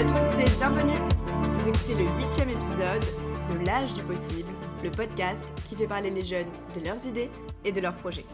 à 0.00 0.04
tous 0.04 0.40
et 0.40 0.48
bienvenue 0.56 0.98
Vous 1.26 1.68
écoutez 1.68 1.94
le 1.94 2.04
huitième 2.16 2.48
épisode 2.48 3.04
de 3.50 3.66
L'âge 3.66 3.92
du 3.92 4.02
possible, 4.02 4.48
le 4.82 4.90
podcast 4.90 5.44
qui 5.68 5.76
fait 5.76 5.86
parler 5.86 6.08
les 6.08 6.24
jeunes 6.24 6.48
de 6.74 6.82
leurs 6.82 7.04
idées 7.04 7.28
et 7.66 7.72
de 7.72 7.82
leurs 7.82 7.92
projets. 7.92 8.24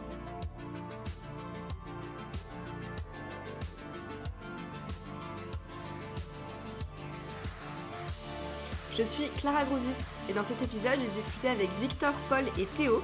Je 8.97 9.03
suis 9.03 9.29
Clara 9.41 9.65
Grousis 9.65 9.97
et 10.31 10.35
dans 10.35 10.45
cet 10.45 10.63
épisode, 10.63 11.01
j'ai 11.01 11.21
discuté 11.21 11.49
avec 11.49 11.69
Victor, 11.81 12.13
Paul 12.29 12.45
et 12.61 12.67
Théo, 12.77 13.03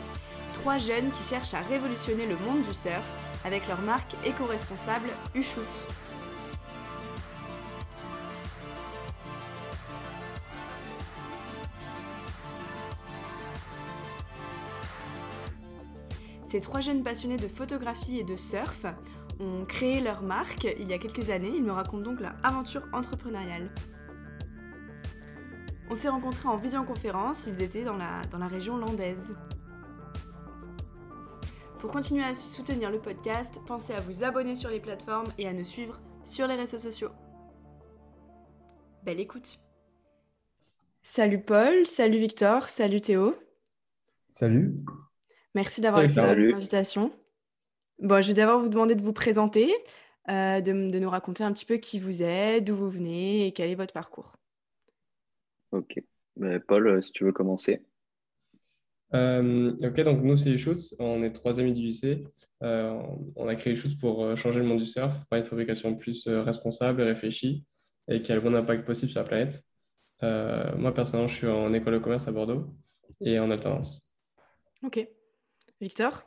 trois 0.53 0.79
jeunes 0.79 1.11
qui 1.11 1.25
cherchent 1.25 1.55
à 1.55 1.63
révolutionner 1.63 2.27
le 2.27 2.37
monde 2.37 2.63
du 2.63 2.75
surf 2.75 3.03
avec 3.45 3.67
leur 3.67 3.81
marque 3.81 4.15
éco-responsable 4.25 5.09
U-Shoots. 5.35 5.89
Ces 16.53 16.61
trois 16.61 16.81
jeunes 16.81 17.03
passionnés 17.03 17.39
de 17.39 17.49
photographie 17.49 18.19
et 18.19 18.25
de 18.25 18.37
surf 18.37 18.85
ont 19.41 19.65
créé 19.65 20.03
leur 20.03 20.23
marque 20.23 20.65
il 20.65 20.87
y 20.87 20.93
a 20.93 20.99
quelques 20.99 21.31
années. 21.31 21.49
Ils 21.49 21.65
me 21.65 21.73
racontent 21.73 22.03
donc 22.03 22.21
leur 22.21 22.35
aventure 22.43 22.87
entrepreneuriale. 22.93 23.71
On 25.89 25.95
s'est 25.95 26.11
rencontrés 26.11 26.51
en 26.51 26.59
visioconférence, 26.59 27.47
ils 27.47 27.63
étaient 27.63 27.85
dans 27.85 27.97
la, 27.97 28.21
dans 28.31 28.37
la 28.37 28.49
région 28.49 28.77
landaise. 28.77 29.35
Pour 31.79 31.91
continuer 31.91 32.25
à 32.25 32.35
soutenir 32.35 32.91
le 32.91 33.01
podcast, 33.01 33.59
pensez 33.67 33.95
à 33.95 34.03
vous 34.03 34.23
abonner 34.23 34.55
sur 34.55 34.69
les 34.69 34.81
plateformes 34.81 35.33
et 35.39 35.49
à 35.49 35.55
nous 35.55 35.65
suivre 35.65 36.03
sur 36.23 36.47
les 36.47 36.57
réseaux 36.57 36.77
sociaux. 36.77 37.13
Belle 39.05 39.21
écoute. 39.21 39.59
Salut 41.03 41.41
Paul, 41.41 41.87
salut 41.87 42.19
Victor, 42.19 42.69
salut 42.69 43.01
Théo. 43.01 43.39
Salut. 44.29 44.85
Merci 45.55 45.81
d'avoir 45.81 46.03
accepté 46.03 46.35
l'invitation. 46.35 47.13
Bon, 47.99 48.21
je 48.23 48.29
vais 48.29 48.35
d'abord 48.35 48.61
vous 48.61 48.69
demander 48.69 48.95
de 48.95 49.03
vous 49.03 49.13
présenter, 49.13 49.73
euh, 50.29 50.61
de, 50.61 50.73
de, 50.91 50.99
nous 50.99 51.11
raconter 51.11 51.45
un 51.45 51.53
petit 51.53 51.65
peu 51.65 51.77
qui 51.77 51.99
vous 51.99 52.23
êtes, 52.23 52.65
d'où 52.65 52.75
vous 52.75 52.89
venez 52.89 53.47
et 53.47 53.53
quel 53.53 53.71
est 53.71 53.75
votre 53.75 53.93
parcours. 53.93 54.37
Ok. 55.73 56.03
Ben, 56.37 56.61
Paul, 56.61 56.87
euh, 56.87 57.03
si 57.03 57.13
tu 57.13 57.25
veux 57.25 57.33
commencer. 57.33 57.83
Euh, 59.15 59.77
ok, 59.83 60.01
donc 60.03 60.23
nous, 60.23 60.37
c'est 60.37 60.57
Shoots. 60.57 60.95
On 60.99 61.23
est 61.23 61.33
trois 61.33 61.61
amis 61.61 61.75
du 61.75 61.83
lycée. 61.83 62.25
Euh, 62.63 62.99
on 63.37 63.49
a 63.49 63.55
créé 63.55 63.77
Shoots 63.77 63.99
pour 63.99 64.37
changer 64.37 64.61
le 64.61 64.67
monde 64.67 64.79
du 64.79 64.87
surf, 64.87 65.25
par 65.29 65.39
une 65.39 65.45
fabrication 65.45 65.95
plus 65.95 66.27
responsable 66.29 67.03
et 67.03 67.05
réfléchie 67.05 67.67
et 68.09 68.23
qui 68.23 68.33
a 68.33 68.35
le 68.35 68.41
bon 68.41 68.55
impact 68.55 68.87
possible 68.87 69.11
sur 69.11 69.21
la 69.21 69.27
planète. 69.27 69.63
moi, 70.79 70.95
personnellement, 70.95 71.29
je 71.29 71.37
suis 71.37 71.47
en 71.47 71.73
école 71.75 71.95
de 71.95 71.99
commerce 71.99 72.27
à 72.29 72.33
Bordeaux 72.33 72.75
et 73.21 73.39
en 73.39 73.51
alternance. 73.51 74.03
Ok. 74.83 75.07
Victor? 75.83 76.25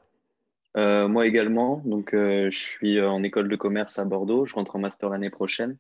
Moi 0.76 1.26
également. 1.26 1.82
Donc, 1.86 2.10
je 2.14 2.50
suis 2.52 3.02
en 3.02 3.24
école 3.24 3.50
de 3.50 3.56
commerce 3.56 3.98
à 3.98 4.06
Bordeaux. 4.06 4.46
Je 4.46 4.54
rentre 4.54 4.76
en 4.76 4.80
master 4.80 5.10
l'année 5.10 5.30
prochaine 5.30 5.78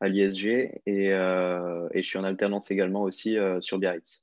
à 0.00 0.08
l'ISG 0.08 0.46
et, 0.46 1.06
et, 1.06 1.10
je 1.10 2.02
suis 2.02 2.18
en 2.18 2.24
alternance 2.24 2.70
également 2.70 3.02
aussi 3.02 3.36
sur 3.60 3.78
Biarritz. 3.78 4.22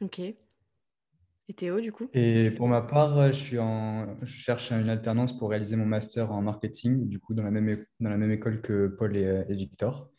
Ok. 0.00 0.18
Et 0.18 1.54
Théo, 1.54 1.80
du 1.80 1.92
coup? 1.92 2.08
Et 2.12 2.50
pour 2.50 2.66
ma 2.66 2.82
part, 2.82 3.28
je, 3.28 3.38
suis 3.38 3.58
en... 3.60 4.18
je 4.20 4.26
cherche 4.26 4.72
une 4.72 4.90
alternance 4.90 5.38
pour 5.38 5.50
réaliser 5.50 5.76
mon 5.76 5.86
master 5.86 6.32
en 6.32 6.42
marketing, 6.42 7.08
du 7.08 7.20
coup, 7.20 7.34
dans 7.34 7.44
la 7.44 7.52
même, 7.52 7.86
dans 8.00 8.10
la 8.10 8.16
même 8.16 8.32
école 8.32 8.60
que 8.60 8.88
Paul 8.88 9.16
et, 9.16 9.44
et 9.48 9.54
Victor. 9.54 10.10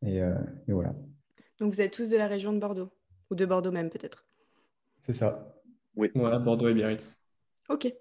Et, 0.00 0.22
euh, 0.22 0.34
et, 0.66 0.72
voilà. 0.72 0.94
Donc, 1.58 1.74
vous 1.74 1.82
êtes 1.82 1.92
tous 1.92 2.08
de 2.08 2.16
la 2.16 2.26
région 2.26 2.54
de 2.54 2.58
Bordeaux? 2.58 2.88
Ou 3.30 3.34
de 3.34 3.44
Bordeaux 3.44 3.70
même, 3.70 3.90
peut-être? 3.90 4.24
C'est 5.02 5.12
ça. 5.12 5.54
Oui. 5.94 6.10
Voilà, 6.14 6.38
Bordeaux 6.38 6.68
et 6.68 6.74
Biarritz. 6.74 7.14
Ok. 7.68 7.92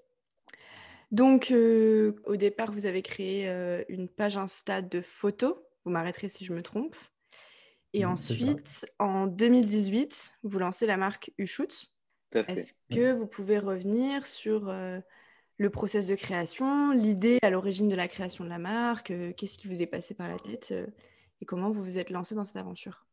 Donc, 1.12 1.52
euh, 1.52 2.16
au 2.26 2.38
départ, 2.38 2.72
vous 2.72 2.86
avez 2.86 3.02
créé 3.02 3.48
euh, 3.50 3.84
une 3.90 4.08
page 4.08 4.38
Insta 4.38 4.82
de 4.82 5.02
photos. 5.02 5.56
Vous 5.84 5.92
m'arrêterez 5.92 6.30
si 6.30 6.46
je 6.46 6.54
me 6.54 6.62
trompe. 6.62 6.96
Et 7.94 8.06
mmh, 8.06 8.10
ensuite, 8.10 8.86
en 9.00 9.28
2018, 9.28 10.40
vous 10.44 10.60
lancez 10.60 10.86
la 10.86 10.98
marque 10.98 11.32
U-Shoot. 11.38 11.92
Est-ce 12.48 12.74
que 12.90 13.12
vous 13.12 13.28
pouvez 13.28 13.60
revenir 13.60 14.26
sur 14.26 14.70
euh, 14.70 15.00
le 15.58 15.70
process 15.70 16.08
de 16.08 16.16
création, 16.16 16.92
l'idée 16.92 17.40
à 17.42 17.50
l'origine 17.50 17.90
de 17.90 17.96
la 17.96 18.08
création 18.08 18.46
de 18.46 18.50
la 18.50 18.58
marque, 18.58 19.12
euh, 19.12 19.34
qu'est-ce 19.36 19.58
qui 19.58 19.68
vous 19.68 19.82
est 19.82 19.88
passé 19.88 20.14
par 20.14 20.30
la 20.30 20.38
tête 20.38 20.70
euh, 20.72 20.88
et 21.42 21.46
comment 21.46 21.72
vous 21.72 21.84
vous 21.84 21.98
êtes 21.98 22.10
lancé 22.10 22.36
dans 22.36 22.46
cette 22.46 22.58
aventure? 22.58 23.06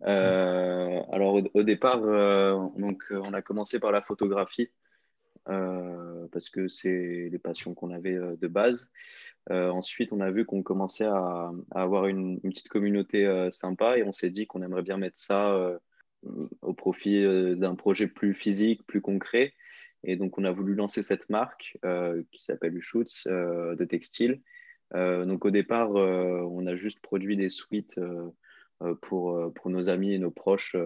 Alors 0.00 1.34
au, 1.34 1.42
au 1.54 1.62
départ, 1.62 2.00
donc, 2.00 3.02
on 3.10 3.32
a 3.34 3.42
commencé 3.42 3.80
par 3.80 3.92
la 3.92 4.00
photographie. 4.00 4.70
Parce 6.30 6.50
que 6.50 6.68
c'est 6.68 7.28
les 7.30 7.38
passions 7.38 7.74
qu'on 7.74 7.90
avait 7.90 8.14
de 8.14 8.46
base. 8.48 8.90
ensuite, 9.50 10.12
on 10.12 10.20
a 10.20 10.30
vu 10.30 10.44
qu'on 10.44 10.62
commençait 10.62 11.06
à, 11.06 11.50
avoir 11.70 12.06
une, 12.06 12.40
petite 12.40 12.68
communauté 12.68 13.48
sympa 13.50 13.98
et 13.98 14.02
on 14.02 14.12
s'est 14.12 14.30
dit 14.30 14.46
qu'on 14.46 14.62
aimerait 14.62 14.82
bien 14.82 14.98
mettre 14.98 15.18
ça 15.18 15.78
au 16.62 16.72
profit 16.74 17.24
euh, 17.24 17.54
d'un 17.54 17.74
projet 17.74 18.06
plus 18.06 18.34
physique, 18.34 18.86
plus 18.86 19.00
concret. 19.00 19.54
Et 20.04 20.16
donc, 20.16 20.38
on 20.38 20.44
a 20.44 20.52
voulu 20.52 20.74
lancer 20.74 21.02
cette 21.02 21.28
marque 21.28 21.76
euh, 21.84 22.22
qui 22.30 22.42
s'appelle 22.42 22.76
Ushoots 22.76 23.26
euh, 23.26 23.74
de 23.74 23.84
textile. 23.84 24.40
donc, 24.94 25.44
au 25.44 25.50
départ, 25.50 25.90
on 25.90 26.66
a 26.66 26.74
juste 26.74 27.00
produit 27.00 27.36
des 27.36 27.50
suites 27.50 28.00
pour, 29.02 29.52
pour 29.54 29.70
nos 29.70 29.90
amis 29.90 30.14
et 30.14 30.18
nos 30.18 30.30
proches, 30.30 30.76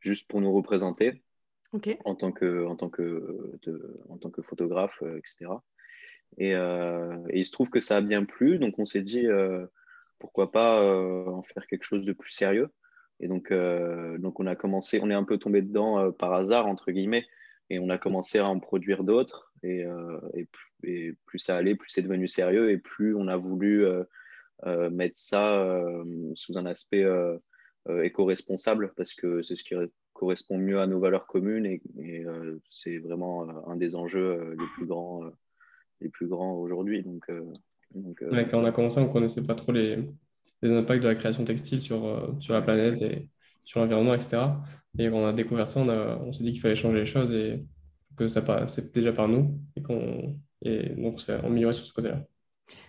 juste 0.00 0.30
pour 0.30 0.40
nous 0.40 0.50
représenter 0.50 1.22
en, 2.04 2.14
tant 2.14 2.32
que, 2.32 2.64
en, 2.66 2.76
tant 2.76 2.88
que, 2.88 3.58
de, 3.62 4.00
en 4.08 4.16
tant 4.18 4.30
que 4.30 4.42
photographe, 4.42 5.02
etc. 5.16 5.52
Et, 6.38 6.50
et, 6.50 7.38
il 7.38 7.44
se 7.44 7.52
trouve 7.52 7.70
que 7.70 7.80
ça 7.80 7.96
a 7.96 8.00
bien 8.00 8.24
plu. 8.24 8.58
Donc, 8.58 8.78
on 8.78 8.86
s'est 8.86 9.02
dit, 9.02 9.26
pourquoi 10.18 10.50
pas 10.50 10.82
en 11.26 11.42
faire 11.42 11.66
quelque 11.66 11.84
chose 11.84 12.06
de 12.06 12.12
plus 12.12 12.32
sérieux. 12.32 12.70
Et 13.20 13.28
donc, 13.28 13.50
euh, 13.50 14.18
donc 14.18 14.40
on 14.40 14.46
a 14.46 14.54
commencé, 14.54 15.00
on 15.02 15.10
est 15.10 15.14
un 15.14 15.24
peu 15.24 15.38
tombé 15.38 15.62
dedans 15.62 15.98
euh, 15.98 16.10
par 16.10 16.32
hasard, 16.34 16.66
entre 16.66 16.92
guillemets, 16.92 17.26
et 17.70 17.78
on 17.78 17.90
a 17.90 17.98
commencé 17.98 18.38
à 18.38 18.46
en 18.46 18.60
produire 18.60 19.04
d'autres. 19.04 19.52
Et, 19.62 19.84
euh, 19.84 20.20
et, 20.34 20.48
et, 20.84 21.14
plus 21.26 21.38
ça 21.38 21.56
allait, 21.56 21.74
plus 21.74 21.90
c'est 21.90 22.02
devenu 22.02 22.28
sérieux, 22.28 22.70
et 22.70 22.78
plus 22.78 23.14
on 23.16 23.28
a 23.28 23.36
voulu 23.36 23.86
mettre 24.90 25.16
ça 25.16 25.64
sous 26.34 26.58
un 26.58 26.66
aspect 26.66 27.04
éco-responsable, 27.88 28.92
parce 28.96 29.14
que 29.14 29.42
c'est 29.42 29.56
ce 29.56 29.64
qui 29.64 29.74
correspond 30.18 30.58
mieux 30.58 30.80
à 30.80 30.86
nos 30.86 31.00
valeurs 31.00 31.26
communes, 31.26 31.66
et, 31.66 31.80
et 31.98 32.24
c'est 32.68 32.98
vraiment 32.98 33.48
un 33.68 33.76
des 33.76 33.94
enjeux 33.94 34.56
les 34.58 34.66
plus 34.74 34.86
grands, 34.86 35.22
les 36.00 36.08
plus 36.08 36.26
grands 36.26 36.54
aujourd'hui. 36.54 37.02
Donc, 37.02 37.24
donc 37.94 38.22
quand 38.50 38.60
on 38.60 38.64
a 38.64 38.72
commencé, 38.72 39.00
on 39.00 39.06
ne 39.06 39.12
connaissait 39.12 39.42
pas 39.42 39.54
trop 39.54 39.72
les 39.72 39.98
les 40.62 40.72
impacts 40.72 41.02
de 41.02 41.08
la 41.08 41.14
création 41.14 41.44
textile 41.44 41.80
sur, 41.80 42.04
euh, 42.04 42.34
sur 42.40 42.54
la 42.54 42.62
planète 42.62 43.00
et 43.02 43.28
sur 43.64 43.80
l'environnement, 43.80 44.14
etc. 44.14 44.38
Et 44.98 45.08
quand 45.08 45.16
on 45.16 45.26
a 45.26 45.32
découvert 45.32 45.66
ça, 45.66 45.80
on, 45.80 45.88
on 45.88 46.32
s'est 46.32 46.42
dit 46.42 46.52
qu'il 46.52 46.60
fallait 46.60 46.74
changer 46.74 46.98
les 46.98 47.06
choses 47.06 47.30
et 47.30 47.64
que 48.16 48.28
ça 48.28 48.42
passe 48.42 48.80
déjà 48.92 49.12
par 49.12 49.28
nous 49.28 49.60
et, 49.76 49.82
qu'on, 49.82 50.36
et 50.62 50.88
donc 50.90 51.14
on 51.14 51.18
s'est 51.18 51.34
amélioré 51.34 51.74
sur 51.74 51.86
ce 51.86 51.92
côté-là. 51.92 52.24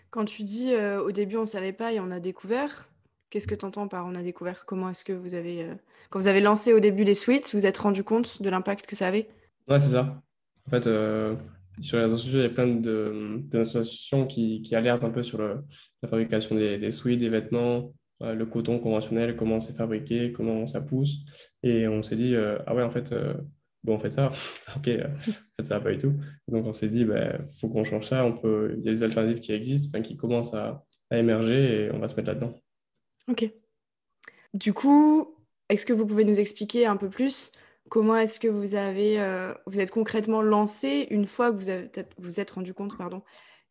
Quand 0.09 0.25
tu 0.25 0.43
dis 0.43 0.73
euh, 0.73 1.03
au 1.03 1.11
début 1.11 1.37
on 1.37 1.41
ne 1.41 1.45
savait 1.45 1.73
pas 1.73 1.93
et 1.93 1.99
on 1.99 2.09
a 2.09 2.19
découvert, 2.19 2.89
qu'est-ce 3.29 3.47
que 3.47 3.55
tu 3.55 3.65
entends 3.65 3.87
par 3.87 4.05
on 4.05 4.15
a 4.15 4.23
découvert? 4.23 4.65
Comment 4.65 4.89
est-ce 4.89 5.03
que 5.03 5.13
vous 5.13 5.33
avez, 5.33 5.63
euh, 5.63 5.73
quand 6.09 6.19
vous 6.19 6.27
avez 6.27 6.41
lancé 6.41 6.73
au 6.73 6.79
début 6.79 7.03
les 7.03 7.15
suites, 7.15 7.51
vous 7.53 7.65
êtes 7.65 7.77
rendu 7.77 8.03
compte 8.03 8.41
de 8.41 8.49
l'impact 8.49 8.85
que 8.85 8.95
ça 8.95 9.07
avait? 9.07 9.29
Ouais, 9.67 9.79
c'est 9.79 9.91
ça. 9.91 10.21
En 10.67 10.69
fait, 10.69 10.83
sur 11.81 11.97
les 11.97 12.03
réseaux 12.03 12.17
sociaux, 12.17 12.39
il 12.39 12.43
y 12.43 12.45
a 12.45 12.49
plein 12.49 12.67
d'associations 12.67 14.27
qui, 14.27 14.61
qui, 14.61 14.75
alertent 14.75 15.03
un 15.03 15.09
peu 15.09 15.23
sur 15.23 15.39
la 15.39 16.07
fabrication 16.07 16.55
des, 16.55 16.91
suites, 16.91 17.19
des 17.19 17.29
vêtements, 17.29 17.91
euh, 18.21 18.33
le 18.35 18.45
coton 18.45 18.79
conventionnel, 18.79 19.35
comment 19.37 19.59
c'est 19.59 19.75
fabriqué, 19.75 20.33
comment 20.33 20.67
ça 20.67 20.81
pousse. 20.81 21.19
Et 21.63 21.87
on 21.87 22.03
s'est 22.03 22.17
dit, 22.17 22.35
euh, 22.35 22.57
ah 22.67 22.75
ouais, 22.75 22.83
en 22.83 22.89
fait, 22.89 23.13
euh, 23.13 23.33
bon, 23.83 23.95
on 23.95 23.99
fait 23.99 24.09
ça. 24.09 24.31
ok, 24.75 24.89
ça 25.59 25.77
va 25.77 25.81
pas 25.81 25.91
du 25.91 25.99
tout. 25.99 26.13
Donc 26.47 26.65
on 26.65 26.73
s'est 26.73 26.89
dit, 26.89 26.99
il 26.99 27.07
bah, 27.07 27.37
faut 27.59 27.69
qu'on 27.69 27.83
change 27.85 28.07
ça. 28.07 28.25
On 28.25 28.33
peut... 28.33 28.75
Il 28.77 28.85
y 28.85 28.89
a 28.89 28.91
des 28.91 29.03
alternatives 29.03 29.39
qui 29.39 29.53
existent, 29.53 30.01
qui 30.01 30.17
commencent 30.17 30.53
à 30.53 30.83
émerger 31.11 31.85
et 31.85 31.91
on 31.91 31.99
va 31.99 32.07
se 32.07 32.15
mettre 32.15 32.27
là-dedans. 32.27 32.53
Ok. 33.29 33.51
Du 34.53 34.73
coup, 34.73 35.35
est-ce 35.69 35.85
que 35.85 35.93
vous 35.93 36.05
pouvez 36.05 36.25
nous 36.25 36.39
expliquer 36.39 36.85
un 36.85 36.97
peu 36.97 37.09
plus 37.09 37.51
Comment 37.89 38.17
est-ce 38.17 38.39
que 38.39 38.47
vous 38.47 38.75
avez, 38.75 39.19
euh, 39.19 39.53
vous 39.65 39.79
êtes 39.79 39.91
concrètement 39.91 40.41
lancé 40.41 41.07
une 41.09 41.25
fois 41.25 41.51
que 41.51 41.57
vous 41.57 41.69
avez 41.69 41.89
vous 42.17 42.39
êtes 42.39 42.51
rendu 42.51 42.73
compte, 42.73 42.97
pardon, 42.97 43.23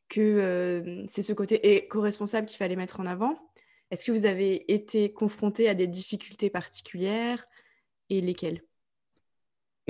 que 0.08 0.20
euh, 0.20 1.04
c'est 1.08 1.22
ce 1.22 1.32
côté 1.32 1.76
éco-responsable 1.76 2.46
qu'il 2.46 2.56
fallait 2.56 2.76
mettre 2.76 3.00
en 3.00 3.06
avant? 3.06 3.38
Est-ce 3.90 4.04
que 4.04 4.12
vous 4.12 4.26
avez 4.26 4.72
été 4.72 5.12
confronté 5.12 5.68
à 5.68 5.74
des 5.74 5.86
difficultés 5.86 6.50
particulières 6.50 7.46
et 8.10 8.20
lesquelles? 8.20 8.62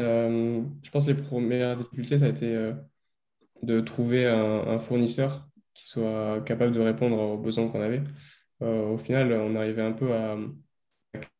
Euh, 0.00 0.62
Je 0.82 0.90
pense 0.90 1.06
que 1.06 1.10
les 1.10 1.22
premières 1.22 1.76
difficultés, 1.76 2.18
ça 2.18 2.26
a 2.26 2.28
été 2.28 2.72
de 3.62 3.80
trouver 3.80 4.26
un, 4.26 4.78
fournisseur 4.78 5.48
qui 5.74 5.88
soit 5.88 6.40
capable 6.44 6.72
de 6.72 6.80
répondre 6.80 7.18
aux 7.18 7.38
besoins 7.38 7.68
qu'on 7.68 7.80
avait. 7.80 8.02
Au 8.60 8.98
final, 8.98 9.32
on 9.32 9.54
arrivait 9.56 9.82
un 9.82 9.92
peu 9.92 10.12
à, 10.12 10.36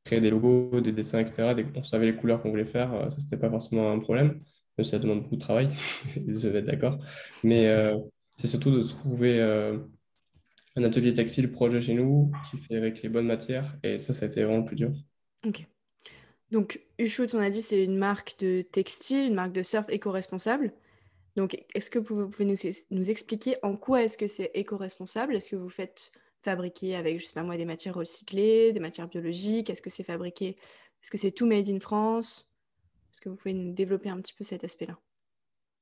créer 0.05 0.21
des 0.21 0.31
logos, 0.31 0.81
des 0.81 0.93
dessins, 0.93 1.21
etc. 1.21 1.55
Dès 1.55 1.65
qu'on 1.65 1.85
savait 1.85 2.07
les 2.07 2.17
couleurs 2.17 2.43
qu'on 2.43 2.51
voulait 2.51 2.65
faire, 2.65 3.09
ça, 3.11 3.19
c'était 3.19 3.37
pas 3.37 3.51
forcément 3.51 3.91
un 3.93 3.99
problème, 3.99 4.41
même 4.77 4.85
si 4.85 4.91
ça 4.91 4.99
demande 4.99 5.23
beaucoup 5.23 5.37
de 5.37 5.41
travail, 5.41 5.69
je 6.17 6.49
vais 6.49 6.61
être 6.61 6.67
d'accord. 6.67 6.99
Mais 7.45 7.69
c'est 8.37 8.47
surtout 8.47 8.71
de 8.71 8.83
trouver 8.83 9.41
un 10.77 10.85
atelier 10.85 11.13
textile 11.13 11.51
projet 11.51 11.81
chez 11.81 11.95
nous 11.95 12.31
qui 12.51 12.57
fait 12.57 12.77
avec 12.77 13.03
les 13.03 13.09
bonnes 13.09 13.27
matières. 13.27 13.77
Et 13.83 13.99
ça, 13.99 14.15
ça 14.15 14.25
a 14.25 14.29
été 14.29 14.45
vraiment 14.45 14.61
le 14.61 14.65
plus 14.65 14.77
dur. 14.77 14.93
Ok. 15.47 15.67
Donc, 16.51 16.81
Ushut, 16.99 17.35
on 17.35 17.39
a 17.39 17.51
dit, 17.51 17.63
c'est 17.63 17.85
une 17.85 17.99
marque 17.99 18.37
de 18.39 18.63
textile, 18.63 19.27
une 19.27 19.35
marque 19.35 19.53
de 19.53 19.63
surf 19.63 19.87
éco-responsable. 19.91 20.73
Donc, 21.37 21.63
est-ce 21.75 21.91
que 21.91 21.99
vous 21.99 22.29
pouvez 22.29 22.45
nous, 22.91 23.11
expliquer 23.11 23.57
en 23.63 23.77
quoi 23.77 24.03
est-ce 24.03 24.17
que 24.17 24.29
c'est 24.29 24.51
éco-responsable? 24.55 25.37
Est-ce 25.37 25.51
que 25.51 25.57
vous 25.57 25.69
faites 25.69 26.11
fabriquer 26.49 26.97
avec, 26.97 27.21
je 27.21 27.27
sais 27.27 27.35
pas 27.35 27.43
moi, 27.43 27.59
des 27.59 27.67
matières 27.67 27.95
recyclées, 27.95 28.73
des 28.73 28.81
matières 28.81 29.07
biologiques? 29.07 29.69
Est-ce 29.69 29.83
que 29.83 29.91
c'est 29.91 30.05
fabriqué 30.05 30.57
Est-ce 31.03 31.11
que 31.11 31.19
c'est 31.19 31.31
tout 31.31 31.47
made 31.47 31.69
in 31.69 31.79
France? 31.79 32.51
Est-ce 33.13 33.21
que 33.21 33.29
vous 33.29 33.37
pouvez 33.37 33.53
nous 33.53 33.73
développer 33.73 34.09
un 34.09 34.17
petit 34.19 34.33
peu 34.33 34.45
cet 34.45 34.65
aspect-là? 34.65 34.99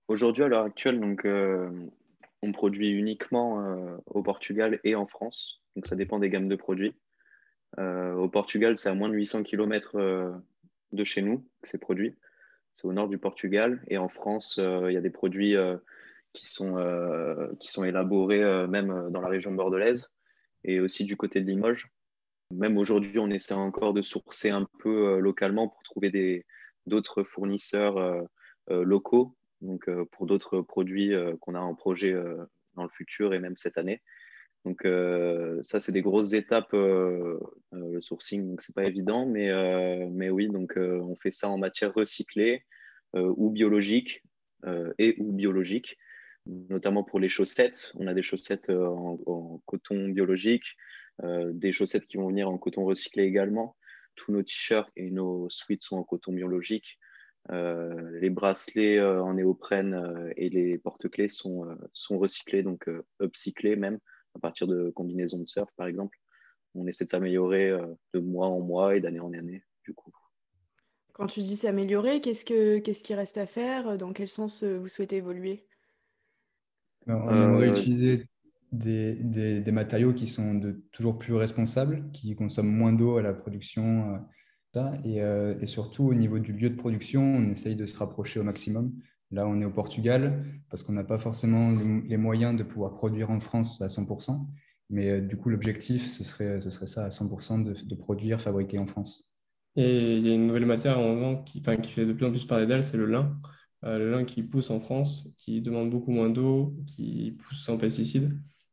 Aujourd'hui, 0.09 0.43
à 0.43 0.49
l'heure 0.49 0.65
actuelle, 0.65 1.01
donc, 1.01 1.25
euh, 1.25 1.71
on 2.43 2.51
produit 2.53 2.91
uniquement 2.91 3.61
euh, 3.61 3.97
au 4.07 4.23
Portugal 4.23 4.81
et 4.83 4.97
en 4.97 5.07
France. 5.07 5.63
Donc, 5.77 5.87
ça 5.87 5.95
dépend 5.95 6.19
des 6.19 6.31
gammes 6.31 6.49
de 6.49 6.57
produits. 6.57 6.97
Euh, 7.79 8.15
au 8.15 8.29
Portugal, 8.29 8.77
c'est 8.77 8.89
à 8.89 8.95
moins 8.95 9.09
de 9.09 9.15
800 9.15 9.45
km 9.45 10.41
de 10.93 11.05
chez 11.05 11.23
nous 11.23 11.39
que 11.63 11.69
c'est 11.69 11.79
produit. 11.79 12.17
C'est 12.73 12.87
au 12.89 12.93
nord 12.93 13.09
du 13.09 13.19
Portugal. 13.19 13.83
Et 13.87 13.99
en 13.99 14.09
France, 14.09 14.59
il 14.59 14.93
y 14.93 14.97
a 14.97 15.01
des 15.01 15.11
produits 15.11 15.55
qui, 16.33 16.47
sont, 16.49 16.77
qui 17.61 17.71
sont 17.71 17.85
élaborés 17.85 18.67
même 18.69 19.11
dans 19.11 19.21
la 19.21 19.29
région 19.29 19.53
bordelaise 19.53 20.11
et 20.67 20.81
aussi 20.81 21.05
du 21.05 21.17
côté 21.17 21.41
de 21.41 21.47
Limoges. 21.47 21.89
Même 22.53 22.77
aujourd'hui, 22.77 23.19
on 23.19 23.31
essaie 23.31 23.55
encore 23.55 23.95
de 23.95 24.03
sourcer 24.03 24.51
un 24.51 24.67
peu 24.79 25.19
localement 25.19 25.69
pour 25.69 25.83
trouver 25.83 26.45
d'autres 26.87 27.25
fournisseurs 27.25 28.27
locaux 28.69 29.37
donc 29.61 29.89
euh, 29.89 30.05
pour 30.13 30.27
d'autres 30.27 30.61
produits 30.61 31.15
euh, 31.15 31.37
qu'on 31.41 31.55
a 31.55 31.61
en 31.61 31.75
projet 31.75 32.13
euh, 32.13 32.37
dans 32.75 32.83
le 32.83 32.89
futur 32.89 33.35
et 33.35 33.39
même 33.39 33.57
cette 33.57 33.79
année. 33.79 34.03
Donc 34.65 34.85
ça, 35.63 35.79
c'est 35.79 35.93
des 35.93 36.03
grosses 36.03 36.33
étapes, 36.33 36.73
le 36.73 38.01
sourcing, 38.01 38.49
donc 38.49 38.63
c'est 38.63 38.75
pas 38.75 38.83
évident, 38.83 39.25
mais, 39.25 39.49
mais 40.11 40.29
oui, 40.29 40.49
donc 40.49 40.77
on 40.77 41.15
fait 41.15 41.31
ça 41.31 41.49
en 41.49 41.57
matière 41.57 41.95
recyclée 41.95 42.65
ou 43.15 43.51
biologique 43.51 44.25
et 44.99 45.15
ou 45.21 45.31
biologique, 45.31 45.97
notamment 46.47 47.05
pour 47.05 47.21
les 47.21 47.29
chaussettes. 47.29 47.93
On 47.95 48.07
a 48.07 48.15
des 48.15 48.23
chaussettes 48.23 48.71
en, 48.71 49.19
en 49.27 49.63
coton 49.67 50.09
biologique, 50.09 50.77
des 51.23 51.73
chaussettes 51.73 52.07
qui 52.07 52.17
vont 52.17 52.29
venir 52.29 52.49
en 52.49 52.59
coton 52.59 52.85
recyclé 52.85 53.25
également. 53.25 53.77
Tous 54.15 54.33
nos 54.33 54.43
t-shirts 54.43 54.91
et 54.97 55.11
nos 55.11 55.49
suites 55.51 55.83
sont 55.83 55.97
en 55.97 56.05
coton 56.05 56.33
biologique. 56.33 56.99
Euh, 57.51 58.19
les 58.19 58.31
bracelets 58.31 58.99
euh, 58.99 59.23
en 59.23 59.35
néoprène 59.35 59.95
euh, 59.95 60.33
et 60.37 60.49
les 60.49 60.79
porte-clés 60.79 61.29
sont, 61.29 61.65
sont 61.93 62.19
recyclés, 62.19 62.63
donc 62.63 62.91
upcyclés 63.23 63.77
même, 63.77 63.99
à 64.35 64.41
partir 64.41 64.67
de 64.67 64.91
combinaisons 64.91 65.39
de 65.39 65.47
surf 65.47 65.71
par 65.77 65.87
exemple. 65.87 66.19
On 66.75 66.87
essaie 66.87 67.05
de 67.05 67.11
s'améliorer 67.11 67.73
de 68.13 68.21
mois 68.21 68.49
en 68.49 68.61
mois 68.61 68.97
et 68.97 69.01
d'année 69.01 69.21
en 69.21 69.33
année, 69.33 69.65
du 69.85 69.95
coup. 69.95 70.13
Quand 71.15 71.27
tu 71.27 71.41
dis 71.41 71.57
s'améliorer, 71.57 72.21
qu'est-ce, 72.21 72.45
que, 72.45 72.79
qu'est-ce 72.79 73.03
qui 73.03 73.15
reste 73.15 73.39
à 73.39 73.47
faire? 73.47 73.97
Dans 73.97 74.13
quel 74.13 74.29
sens 74.29 74.63
vous 74.63 74.89
souhaitez 74.89 75.17
évoluer? 75.17 75.67
On 77.07 77.41
aimerait 77.41 77.69
utiliser 77.69 78.25
des, 78.73 79.15
des, 79.15 79.61
des, 79.61 79.73
matériaux 79.73 80.13
qui 80.13 80.27
sont 80.27 80.55
de 80.55 80.83
toujours 80.93 81.19
plus 81.19 81.35
responsables, 81.35 82.11
qui 82.13 82.35
consomment 82.35 82.73
moins 82.73 82.93
d'eau 82.93 83.17
à 83.17 83.23
la 83.23 83.33
production, 83.33 84.19
euh, 84.77 85.55
et, 85.61 85.67
surtout, 85.67 86.05
au 86.05 86.15
niveau 86.15 86.39
du 86.39 86.53
lieu 86.53 86.71
de 86.71 86.77
production, 86.77 87.23
on 87.23 87.51
essaye 87.51 87.77
de 87.77 87.87
se 87.87 87.97
rapprocher 87.97 88.41
au 88.41 88.43
maximum. 88.43 88.93
Là, 89.31 89.47
on 89.47 89.61
est 89.61 89.65
au 89.65 89.71
Portugal 89.71 90.45
parce 90.71 90.83
qu'on 90.83 90.93
n'a 90.93 91.05
pas 91.05 91.19
forcément 91.19 91.73
les 92.07 92.17
moyens 92.17 92.57
de 92.57 92.63
pouvoir 92.63 92.95
produire 92.95 93.31
en 93.31 93.41
France 93.41 93.83
à 93.83 93.89
100%. 93.89 94.47
Mais 94.91 95.11
euh, 95.11 95.21
du 95.21 95.37
coup, 95.37 95.49
l'objectif, 95.49 96.07
ce 96.07 96.23
serait, 96.23 96.61
ce 96.61 96.71
serait 96.71 96.87
ça, 96.87 97.07
à 97.07 97.09
100% 97.09 97.65
de, 97.65 97.95
produire, 97.95 98.41
fabriquer 98.41 98.79
en 98.79 98.87
France. 98.87 99.37
Et 99.75 100.17
il 100.17 100.27
y 100.27 100.31
a 100.31 100.35
une 100.35 100.47
nouvelle 100.47 100.67
matière 100.67 100.99
en 100.99 101.43
qui, 101.43 101.61
enfin, 101.61 101.77
qui 101.77 101.91
fait 101.91 102.07
de 102.07 102.13
plus 102.13 102.25
en 102.25 102.31
plus 102.31 102.45
parler 102.45 102.67
d'elle, 102.67 102.85
c'est 102.85 102.97
le 102.97 103.07
lin. 103.07 103.37
Euh, 103.85 103.99
le 103.99 104.11
lin 104.11 104.25
qui 104.25 104.43
pousse 104.43 104.71
en 104.71 104.81
France, 104.81 105.29
qui 105.37 105.61
demande 105.61 105.91
beaucoup 105.91 106.11
moins 106.11 106.31
d'eau, 106.31 106.75
qui 106.87 107.37
pousse 107.39 107.63
sans 107.63 107.77
pesticides. 107.77 108.33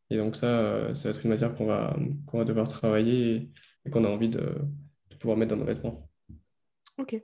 Et 0.09 0.17
donc 0.17 0.35
ça, 0.35 0.93
ça 0.95 1.09
va 1.09 1.15
être 1.15 1.23
une 1.23 1.31
matière 1.31 1.55
qu'on 1.55 1.65
va, 1.65 1.97
qu'on 2.27 2.37
va 2.37 2.45
devoir 2.45 2.67
travailler 2.67 3.49
et 3.85 3.89
qu'on 3.89 4.05
a 4.05 4.09
envie 4.09 4.29
de, 4.29 4.55
pouvoir 5.19 5.37
mettre 5.37 5.55
dans 5.55 5.61
nos 5.61 5.65
vêtements. 5.65 6.09
Ok. 6.97 7.15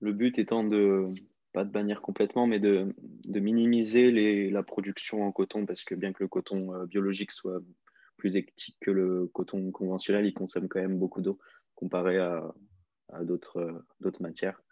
Le 0.00 0.12
but 0.12 0.38
étant 0.38 0.64
de, 0.64 1.04
pas 1.52 1.64
de 1.64 1.70
bannir 1.70 2.02
complètement, 2.02 2.46
mais 2.46 2.60
de, 2.60 2.94
de 3.24 3.40
minimiser 3.40 4.10
les, 4.10 4.50
la 4.50 4.62
production 4.62 5.22
en 5.22 5.32
coton, 5.32 5.64
parce 5.64 5.82
que 5.82 5.94
bien 5.94 6.12
que 6.12 6.22
le 6.22 6.28
coton 6.28 6.74
euh, 6.74 6.86
biologique 6.86 7.32
soit 7.32 7.60
plus 8.18 8.36
éthique 8.36 8.76
que 8.80 8.90
le 8.90 9.26
coton 9.32 9.70
conventionnel, 9.70 10.26
il 10.26 10.34
consomme 10.34 10.68
quand 10.68 10.80
même 10.80 10.98
beaucoup 10.98 11.22
d'eau 11.22 11.38
comparé 11.74 12.18
à, 12.18 12.54
à 13.12 13.24
d'autres, 13.24 13.58
euh, 13.58 13.84
d'autres 14.00 14.22
matières. 14.22 14.62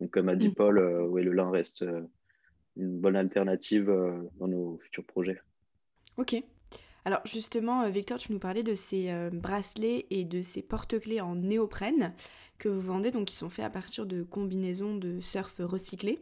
Donc, 0.00 0.10
comme 0.10 0.28
a 0.28 0.36
dit 0.36 0.48
mm. 0.48 0.54
Paul, 0.54 0.78
euh, 0.78 1.20
le 1.20 1.32
lin 1.32 1.50
reste 1.50 1.84
une 2.76 2.98
bonne 3.00 3.16
alternative 3.16 3.86
dans 4.38 4.48
nos 4.48 4.78
futurs 4.78 5.04
projets. 5.04 5.40
Ok. 6.16 6.42
Alors 7.04 7.20
justement, 7.26 7.82
euh, 7.82 7.90
Victor, 7.90 8.18
tu 8.18 8.32
nous 8.32 8.38
parlais 8.38 8.62
de 8.62 8.74
ces 8.74 9.10
euh, 9.10 9.30
bracelets 9.30 10.06
et 10.10 10.24
de 10.24 10.42
ces 10.42 10.62
porte-clés 10.62 11.20
en 11.20 11.34
néoprène 11.34 12.14
que 12.58 12.68
vous 12.68 12.80
vendez, 12.80 13.10
donc 13.10 13.26
qui 13.26 13.36
sont 13.36 13.50
faits 13.50 13.64
à 13.64 13.70
partir 13.70 14.06
de 14.06 14.22
combinaisons 14.22 14.96
de 14.96 15.20
surf 15.20 15.56
recyclés. 15.58 16.20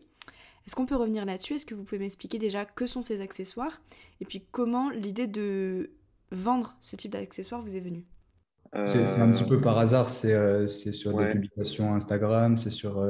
Est-ce 0.67 0.75
qu'on 0.75 0.87
peut 0.87 0.97
revenir 0.97 1.25
là-dessus? 1.25 1.55
Est-ce 1.55 1.67
que 1.67 1.75
vous 1.75 1.85
pouvez 1.85 2.01
m'expliquer 2.01 2.39
déjà 2.39 2.65
que 2.65 2.87
sont 2.87 3.03
ces 3.03 3.21
accessoires 3.21 3.81
et 4.21 4.25
puis 4.25 4.45
comment 4.51 4.91
l'idée 4.91 5.27
de 5.27 5.91
vendre 6.31 6.77
ce 6.81 6.97
type 6.97 7.13
d'accessoires 7.13 7.63
vous 7.63 7.77
est 7.77 7.81
venue? 7.81 8.05
C'est, 8.85 9.21
un 9.21 9.31
petit 9.31 9.45
peu 9.45 9.61
par 9.61 9.77
hasard, 9.77 10.09
c'est, 10.09 10.33
euh, 10.33 10.67
sur 10.67 11.17
des 11.19 11.31
publications 11.31 11.93
Instagram, 11.93 12.57
c'est 12.57 12.71
sur 12.71 13.05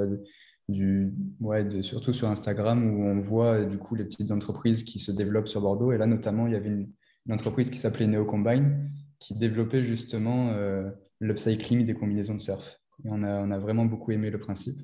du, 0.68 1.12
ouais, 1.40 1.82
surtout 1.82 2.12
sur 2.12 2.28
Instagram 2.28 2.94
où 2.94 3.04
on 3.04 3.18
voit 3.18 3.64
du 3.64 3.78
coup 3.78 3.94
les 3.94 4.04
petites 4.04 4.30
entreprises 4.30 4.84
qui 4.84 4.98
se 4.98 5.12
développent 5.12 5.48
sur 5.48 5.60
Bordeaux. 5.60 5.92
Et 5.92 5.98
là, 5.98 6.06
notamment, 6.06 6.46
il 6.46 6.52
y 6.52 6.56
avait 6.56 6.68
une, 6.68 6.88
une 7.26 7.32
entreprise 7.32 7.70
qui 7.70 7.78
s'appelait 7.78 8.06
NeoCombine, 8.06 8.90
qui 9.18 9.34
développait 9.34 9.82
justement 9.82 10.50
euh, 10.50 10.90
l'upcycling 11.20 11.86
des 11.86 11.94
combinaisons 11.94 12.34
de 12.34 12.40
surf. 12.40 12.80
Et 13.04 13.08
on 13.10 13.22
a, 13.22 13.40
on 13.40 13.50
a 13.50 13.58
vraiment 13.58 13.84
beaucoup 13.84 14.12
aimé 14.12 14.30
le 14.30 14.38
principe. 14.38 14.80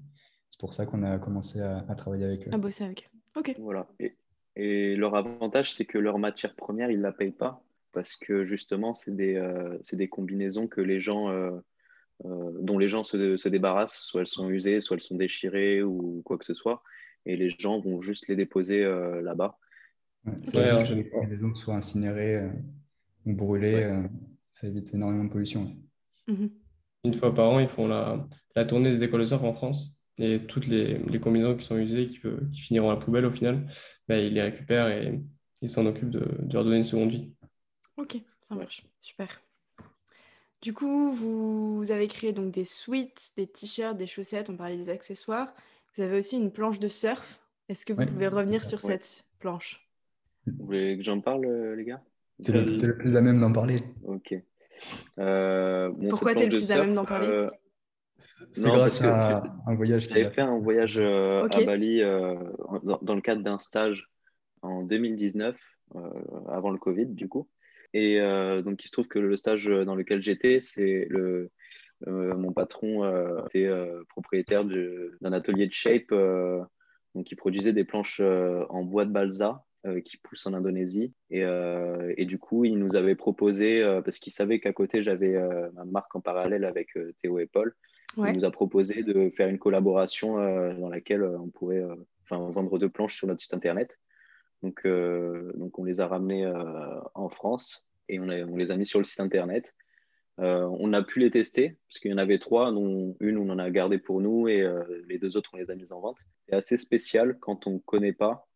C'est 0.50 0.60
pour 0.60 0.74
ça 0.74 0.86
qu'on 0.86 1.02
a 1.02 1.18
commencé 1.18 1.60
à, 1.60 1.82
travailler 1.96 2.24
avec 2.24 2.48
eux. 2.48 2.50
À 2.52 2.58
bosser 2.58 2.84
avec 2.84 3.08
eux. 3.08 3.38
OK. 3.38 3.54
Voilà. 3.58 3.86
Et, 4.00 4.16
et 4.56 4.96
leur 4.96 5.14
avantage, 5.14 5.72
c'est 5.72 5.84
que 5.84 5.98
leur 5.98 6.18
matière 6.18 6.54
première, 6.54 6.90
ils 6.90 6.98
ne 6.98 7.02
la 7.02 7.12
payent 7.12 7.30
pas 7.30 7.62
parce 7.92 8.16
que 8.16 8.44
justement, 8.44 8.94
c'est 8.94 9.14
des, 9.14 9.36
euh, 9.36 9.78
des, 9.92 10.08
combinaisons 10.08 10.66
que 10.66 10.80
les 10.80 11.00
gens, 11.00 11.30
euh, 11.30 11.50
dont 12.24 12.78
les 12.78 12.88
gens 12.88 13.04
se, 13.04 13.36
se, 13.36 13.48
débarrassent. 13.48 14.00
Soit 14.00 14.22
elles 14.22 14.26
sont 14.26 14.48
usées, 14.48 14.80
soit 14.80 14.96
elles 14.96 15.02
sont 15.02 15.16
déchirées 15.16 15.82
ou 15.82 16.22
quoi 16.24 16.38
que 16.38 16.44
ce 16.44 16.54
soit. 16.54 16.82
Et 17.26 17.36
les 17.36 17.50
gens 17.50 17.80
vont 17.80 18.00
juste 18.00 18.28
les 18.28 18.36
déposer 18.36 18.82
là-bas. 19.22 19.56
Ça 20.44 20.76
évite 20.76 20.88
que 20.88 20.94
les 20.94 21.08
combinaisons 21.08 21.54
soient 21.54 21.76
incinérées 21.76 22.36
euh, 22.36 22.50
ou 23.24 23.34
brûlées. 23.34 23.84
Euh, 23.84 24.02
ça 24.50 24.66
évite 24.66 24.92
énormément 24.94 25.24
de 25.24 25.30
pollution. 25.30 25.76
Mhm. 26.26 26.50
Une 27.04 27.14
fois 27.14 27.34
par 27.34 27.50
an, 27.50 27.60
ils 27.60 27.68
font 27.68 27.86
la, 27.86 28.26
la, 28.56 28.64
tournée 28.64 28.90
des 28.90 29.04
écoles 29.04 29.20
de 29.20 29.26
surf 29.26 29.42
en 29.44 29.52
France. 29.52 29.96
Et 30.18 30.40
toutes 30.40 30.66
les, 30.66 30.98
les 30.98 31.20
combinaisons 31.20 31.56
qui 31.56 31.64
sont 31.64 31.76
usées, 31.76 32.08
qui, 32.08 32.18
qui 32.18 32.60
finiront 32.60 32.90
à 32.90 32.94
la 32.94 33.00
poubelle 33.00 33.24
au 33.24 33.30
final, 33.30 33.66
bah, 34.08 34.18
ils 34.18 34.34
les 34.34 34.42
récupèrent 34.42 34.88
et 34.88 35.20
ils 35.62 35.70
s'en 35.70 35.86
occupent 35.86 36.10
de, 36.10 36.26
de, 36.40 36.52
leur 36.52 36.64
donner 36.64 36.78
une 36.78 36.84
seconde 36.84 37.10
vie. 37.10 37.32
Ok, 37.96 38.20
ça 38.40 38.56
marche. 38.56 38.84
Super. 39.00 39.40
Du 40.60 40.74
coup, 40.74 41.12
vous 41.12 41.84
avez 41.90 42.08
créé 42.08 42.32
donc 42.32 42.50
des 42.50 42.64
suites, 42.64 43.30
des 43.36 43.46
t-shirts, 43.46 43.96
des 43.96 44.06
chaussettes, 44.06 44.50
on 44.50 44.56
parlait 44.56 44.76
des 44.76 44.88
accessoires. 44.88 45.54
Vous 45.94 46.02
avez 46.02 46.18
aussi 46.18 46.36
une 46.36 46.50
planche 46.50 46.80
de 46.80 46.88
surf. 46.88 47.40
Est-ce 47.68 47.86
que 47.86 47.92
vous 47.92 48.04
pouvez 48.06 48.26
revenir 48.26 48.64
sur 48.64 48.80
cette 48.80 49.26
planche? 49.38 49.86
Vous 50.46 50.66
voulez 50.66 50.96
que 50.96 51.04
j'en 51.04 51.20
parle, 51.20 51.44
euh, 51.44 51.76
les 51.76 51.84
gars? 51.84 52.02
Tu 52.42 52.50
es, 52.52 52.64
le 52.64 52.96
plus 52.96 53.16
à 53.16 53.20
même 53.20 53.40
d'en 53.40 53.52
parler. 53.52 53.80
Ok. 54.04 54.34
Euh, 55.18 55.92
Pourquoi 56.08 56.34
tu 56.34 56.42
es 56.42 56.46
le 56.46 56.56
plus 56.56 56.70
à 56.72 56.78
même 56.78 56.94
d'en 56.94 57.04
parler? 57.04 57.28
euh, 57.28 57.50
C'est 58.52 58.70
grâce 58.70 59.02
à 59.02 59.42
un 59.66 59.74
voyage 59.74 60.08
J'avais 60.08 60.30
fait 60.30 60.40
un 60.40 60.58
voyage 60.58 60.98
à 60.98 61.64
Bali 61.64 62.00
dans, 62.00 63.14
le 63.14 63.20
cadre 63.20 63.42
d'un 63.42 63.58
stage 63.58 64.08
en 64.62 64.82
2019, 64.82 65.56
avant 66.48 66.70
le 66.70 66.78
Covid, 66.78 67.06
du 67.06 67.28
coup. 67.28 67.48
Et 67.94 68.20
donc, 68.64 68.84
il 68.84 68.86
se 68.86 68.92
trouve 68.92 69.08
que 69.08 69.18
le 69.18 69.36
stage 69.36 69.66
dans 69.66 69.94
lequel 69.94 70.22
j'étais, 70.22 70.60
c'est 70.60 71.06
le, 71.10 71.50
mon 72.06 72.52
patron 72.52 73.04
était 73.46 73.70
propriétaire 74.08 74.64
d'un 74.64 75.32
atelier 75.32 75.66
de 75.66 75.72
shape, 75.72 76.10
donc 77.14 77.30
il 77.30 77.36
produisait 77.36 77.72
des 77.72 77.84
planches 77.84 78.20
en 78.20 78.82
bois 78.82 79.04
de 79.04 79.10
balsa 79.10 79.64
qui 80.04 80.18
pousse 80.18 80.46
en 80.46 80.54
Indonésie. 80.54 81.14
Et, 81.30 81.44
et, 82.16 82.26
du 82.26 82.38
coup, 82.38 82.64
il 82.64 82.78
nous 82.78 82.96
avait 82.96 83.14
proposé, 83.14 83.82
parce 84.04 84.18
qu'il 84.18 84.32
savait 84.32 84.60
qu'à 84.60 84.72
côté, 84.72 85.02
j'avais 85.02 85.36
ma 85.74 85.84
marque 85.84 86.14
en 86.14 86.20
parallèle 86.20 86.64
avec 86.64 86.90
Théo 87.22 87.38
et 87.38 87.46
Paul. 87.46 87.74
Il 88.16 88.32
nous 88.32 88.44
a 88.44 88.50
proposé 88.50 89.02
de 89.02 89.30
faire 89.30 89.48
une 89.48 89.58
collaboration 89.58 90.36
dans 90.74 90.88
laquelle 90.88 91.22
on 91.22 91.48
pourrait 91.48 91.84
vendre 92.30 92.78
deux 92.78 92.88
planches 92.88 93.16
sur 93.16 93.26
notre 93.26 93.40
site 93.40 93.54
internet. 93.54 93.98
Donc, 94.62 94.86
donc 94.86 95.78
on 95.78 95.84
les 95.84 96.00
a 96.00 96.08
ramenés 96.08 96.50
en 97.14 97.28
France 97.28 97.88
et 98.08 98.18
on, 98.18 98.24
les 98.24 98.70
a 98.70 98.76
mis 98.76 98.86
sur 98.86 98.98
le 98.98 99.04
site 99.04 99.20
internet. 99.20 99.74
Euh, 100.40 100.68
on 100.78 100.92
a 100.92 101.02
pu 101.02 101.18
les 101.18 101.30
tester, 101.30 101.76
parce 101.88 101.98
qu'il 101.98 102.10
y 102.10 102.14
en 102.14 102.18
avait 102.18 102.38
trois, 102.38 102.70
dont 102.70 103.16
une 103.20 103.38
on 103.38 103.50
en 103.50 103.58
a 103.58 103.70
gardé 103.70 103.98
pour 103.98 104.20
nous 104.20 104.46
et 104.46 104.62
euh, 104.62 104.84
les 105.08 105.18
deux 105.18 105.36
autres 105.36 105.50
on 105.52 105.56
les 105.56 105.70
a 105.70 105.74
mises 105.74 105.92
en 105.92 106.00
vente. 106.00 106.18
C'est 106.46 106.54
assez 106.54 106.78
spécial 106.78 107.38
quand 107.40 107.66
on 107.66 107.72
ne 107.72 107.78
connaît 107.78 108.12
pas 108.12 108.46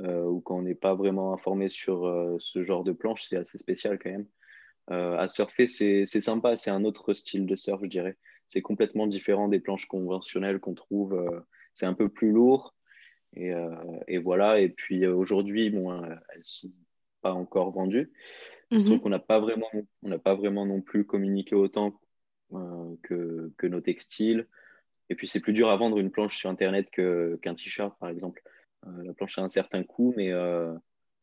euh, 0.00 0.22
ou 0.22 0.40
quand 0.40 0.58
on 0.58 0.62
n'est 0.62 0.74
pas 0.74 0.94
vraiment 0.94 1.34
informé 1.34 1.68
sur 1.68 2.36
ce 2.38 2.64
genre 2.64 2.84
de 2.84 2.92
planche, 2.92 3.24
c'est 3.28 3.36
assez 3.36 3.58
spécial 3.58 3.98
quand 3.98 4.10
même. 4.10 4.26
à 4.88 5.28
surfer, 5.28 5.66
c'est 5.66 6.06
sympa, 6.06 6.56
c'est 6.56 6.70
un 6.70 6.84
autre 6.84 7.12
style 7.12 7.46
de 7.46 7.56
surf, 7.56 7.80
je 7.82 7.88
dirais. 7.88 8.16
C'est 8.46 8.62
complètement 8.62 9.06
différent 9.06 9.48
des 9.48 9.60
planches 9.60 9.86
conventionnelles 9.86 10.58
qu'on 10.58 10.74
trouve. 10.74 11.44
c'est 11.72 11.86
un 11.86 11.94
peu 11.94 12.08
plus 12.08 12.32
lourd. 12.32 12.74
Et, 13.34 13.52
et 14.08 14.18
voilà. 14.18 14.60
Et 14.60 14.68
puis 14.68 15.06
aujourd'hui, 15.06 15.70
bon, 15.70 15.92
elles 16.02 16.38
ne 16.38 16.42
sont 16.42 16.70
pas 17.22 17.32
encore 17.32 17.70
vendues. 17.70 18.12
Je 18.70 18.84
trouve 18.84 19.00
qu'on 19.00 19.10
n'a 19.10 19.18
pas 19.18 19.40
vraiment, 19.40 19.68
on 20.02 20.08
n'a 20.08 20.18
pas 20.18 20.34
vraiment 20.34 20.64
non 20.64 20.80
plus 20.80 21.04
communiqué 21.04 21.54
autant 21.54 22.00
euh, 22.52 22.94
que, 23.02 23.52
que, 23.58 23.66
nos 23.66 23.80
textiles. 23.80 24.46
Et 25.08 25.16
puis 25.16 25.26
c'est 25.26 25.40
plus 25.40 25.52
dur 25.52 25.70
à 25.70 25.76
vendre 25.76 25.98
une 25.98 26.10
planche 26.10 26.36
sur 26.36 26.50
Internet 26.50 26.90
qu'un 26.90 27.54
t-shirt, 27.54 27.98
par 27.98 28.08
exemple. 28.08 28.42
Euh, 28.86 29.02
la 29.02 29.12
planche 29.12 29.38
a 29.38 29.42
un 29.42 29.48
certain 29.48 29.82
coût, 29.82 30.14
mais, 30.16 30.32
euh, 30.32 30.72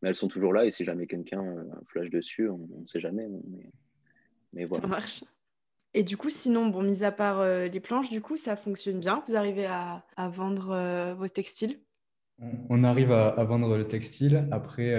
mais, 0.01 0.09
elles 0.09 0.15
sont 0.15 0.27
toujours 0.27 0.53
là. 0.53 0.65
Et 0.65 0.71
si 0.71 0.83
jamais 0.83 1.07
quelqu'un 1.07 1.65
flash 1.87 2.09
dessus, 2.09 2.49
on 2.49 2.67
ne 2.79 2.85
sait 2.85 2.99
jamais. 2.99 3.27
Mais, 3.27 3.69
mais, 4.51 4.65
voilà. 4.65 4.83
Ça 4.83 4.87
marche. 4.89 5.23
Et 5.93 6.03
du 6.03 6.17
coup, 6.17 6.29
sinon, 6.29 6.67
bon, 6.67 6.83
mis 6.83 7.05
à 7.05 7.13
part 7.13 7.43
les 7.45 7.79
planches, 7.79 8.09
du 8.09 8.21
coup, 8.21 8.35
ça 8.35 8.57
fonctionne 8.57 8.99
bien? 8.99 9.23
Vous 9.27 9.37
arrivez 9.37 9.65
à, 9.65 10.05
à 10.17 10.27
vendre 10.27 11.13
vos 11.13 11.29
textiles? 11.29 11.79
On 12.69 12.83
arrive 12.83 13.11
à, 13.11 13.29
à, 13.29 13.43
vendre 13.43 13.77
le 13.77 13.87
textile. 13.87 14.47
Après 14.51 14.93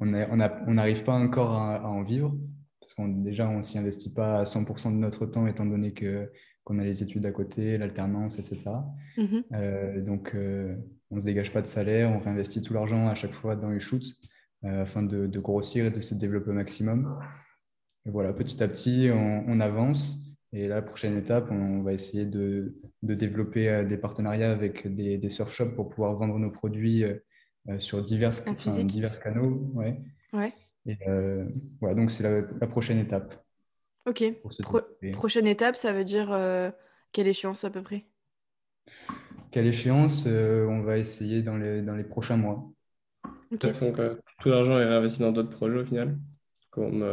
on 0.00 0.74
n'arrive 0.74 1.04
pas 1.04 1.14
encore 1.14 1.52
à, 1.52 1.88
en 1.88 2.02
vivre, 2.02 2.36
parce 2.80 2.94
qu'on 2.94 3.08
déjà, 3.08 3.48
on 3.48 3.62
s'y 3.62 3.78
investit 3.78 4.12
pas 4.12 4.40
à 4.40 4.44
100% 4.44 4.92
de 4.92 4.96
notre 4.96 5.26
temps, 5.26 5.46
étant 5.46 5.66
donné 5.66 5.92
que 5.92 6.30
qu'on 6.64 6.80
a 6.80 6.84
les 6.84 7.04
études 7.04 7.24
à 7.24 7.30
côté, 7.30 7.78
l'alternance, 7.78 8.40
etc. 8.40 8.72
Mhm. 9.16 9.44
Euh, 9.52 10.02
donc, 10.02 10.32
euh, 10.34 10.74
on 11.10 11.14
ne 11.14 11.20
se 11.20 11.24
dégage 11.24 11.52
pas 11.52 11.62
de 11.62 11.68
salaire, 11.68 12.10
on 12.10 12.18
réinvestit 12.18 12.60
tout 12.60 12.74
l'argent 12.74 13.06
à 13.06 13.14
chaque 13.14 13.34
fois 13.34 13.54
dans 13.54 13.70
les 13.70 13.78
shoots 13.78 14.16
euh, 14.64 14.82
afin 14.82 15.04
de, 15.04 15.38
grossir 15.38 15.86
et 15.86 15.90
de 15.92 16.00
se 16.00 16.16
développer 16.16 16.50
au 16.50 16.54
maximum. 16.54 17.20
Et 18.04 18.10
voilà, 18.10 18.32
petit 18.32 18.60
à 18.64 18.66
petit, 18.66 19.08
on, 19.12 19.60
avance. 19.60 20.25
Et 20.56 20.68
la 20.68 20.80
prochaine 20.80 21.18
étape, 21.18 21.50
on, 21.50 21.82
va 21.82 21.92
essayer 21.92 22.24
de, 22.24 22.74
développer 23.02 23.84
des 23.84 23.98
partenariats 23.98 24.50
avec 24.50 24.86
des, 24.86 25.18
des 25.18 25.28
surf 25.28 25.52
shops 25.52 25.74
pour 25.74 25.90
pouvoir 25.90 26.14
vendre 26.14 26.38
nos 26.38 26.50
produits 26.50 27.04
euh, 27.68 27.78
sur 27.78 28.02
divers, 28.02 28.32
divers 28.84 29.20
canaux. 29.20 29.70
Ouais. 29.74 30.00
ouais. 30.32 30.52
Et 30.86 30.96
euh, 31.08 31.44
voilà, 31.80 31.94
donc 31.94 32.10
c'est 32.10 32.22
la, 32.22 32.66
prochaine 32.66 32.98
étape. 32.98 33.44
Ok. 34.06 34.24
prochaine 35.12 35.46
étape, 35.46 35.76
ça 35.76 35.92
veut 35.92 36.04
dire 36.04 36.32
euh, 36.32 36.70
quelle 37.12 37.26
échéance 37.26 37.64
à 37.64 37.70
peu 37.70 37.82
près? 37.82 38.06
Quelle 39.50 39.66
échéance 39.66 40.26
On 40.26 40.80
va 40.80 40.96
essayer 40.96 41.42
dans 41.42 41.58
les, 41.58 41.82
dans 41.82 41.96
les 41.96 42.04
prochains 42.04 42.38
mois. 42.38 42.66
Okay. 43.52 43.72
Donc, 43.80 44.00
tout 44.40 44.48
l'argent 44.48 44.78
est 44.78 44.86
réinvesti 44.86 45.20
dans 45.20 45.32
d'autres 45.32 45.50
projets 45.50 45.80
au 45.80 45.84
final, 45.84 46.18
comme 46.70 47.04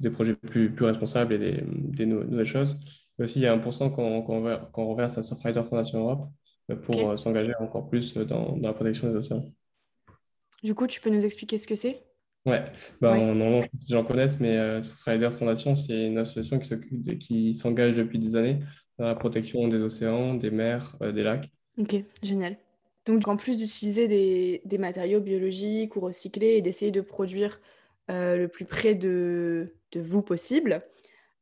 des 0.00 0.10
projets 0.10 0.34
plus, 0.34 0.72
plus 0.72 0.86
responsables 0.86 1.32
et 1.34 1.38
des, 1.38 1.62
des 1.66 2.06
nouvelles 2.06 2.46
choses. 2.46 2.78
Et 3.18 3.24
aussi, 3.24 3.38
il 3.38 3.42
y 3.42 3.46
a 3.46 3.56
1% 3.56 3.90
qu'on 3.90 4.86
reverse 4.86 5.18
à 5.18 5.22
Surfrider 5.22 5.62
Fondation 5.62 6.00
Europe 6.00 6.28
pour 6.76 7.10
euh, 7.10 7.16
s'engager 7.16 7.52
encore 7.60 7.88
plus 7.88 8.14
dans, 8.14 8.56
dans, 8.56 8.68
la 8.68 8.72
protection 8.72 9.08
des 9.08 9.16
océans. 9.16 9.44
Du 10.62 10.74
coup, 10.74 10.86
tu 10.86 11.00
peux 11.00 11.10
nous 11.10 11.24
expliquer 11.24 11.58
ce 11.58 11.66
que 11.66 11.74
c'est? 11.74 12.02
Ouais, 12.46 12.64
bah, 13.00 13.18
normalement, 13.18 13.62
je 13.62 13.68
sais 13.74 13.86
que 13.86 13.92
les 13.92 13.98
gens 13.98 14.04
connaissent, 14.04 14.40
mais 14.40 14.56
euh, 14.56 14.82
Surfrider 14.82 15.30
Foundation, 15.30 15.74
c'est 15.74 16.06
une 16.06 16.18
association 16.18 16.58
qui, 16.58 17.54
s'engage 17.54 17.94
depuis 17.94 18.18
des 18.18 18.36
années 18.36 18.60
dans 18.98 19.06
la 19.06 19.14
protection 19.14 19.68
des 19.68 19.82
océans, 19.82 20.34
des 20.34 20.50
mers, 20.50 20.96
euh, 21.02 21.12
des 21.12 21.22
lacs. 21.22 21.50
Ok, 21.76 21.96
génial. 22.22 22.56
Donc, 23.04 23.28
en 23.28 23.36
plus 23.36 23.58
d'utiliser 23.58 24.08
des, 24.08 24.62
des, 24.64 24.78
matériaux 24.78 25.20
biologiques 25.20 25.96
ou 25.96 26.00
recyclés 26.00 26.56
et 26.56 26.62
d'essayer 26.62 26.90
de 26.90 27.00
produire 27.00 27.60
euh, 28.10 28.36
le 28.36 28.48
plus 28.48 28.64
près 28.64 28.94
de, 28.94 29.74
vous 29.94 30.22
possible, 30.22 30.82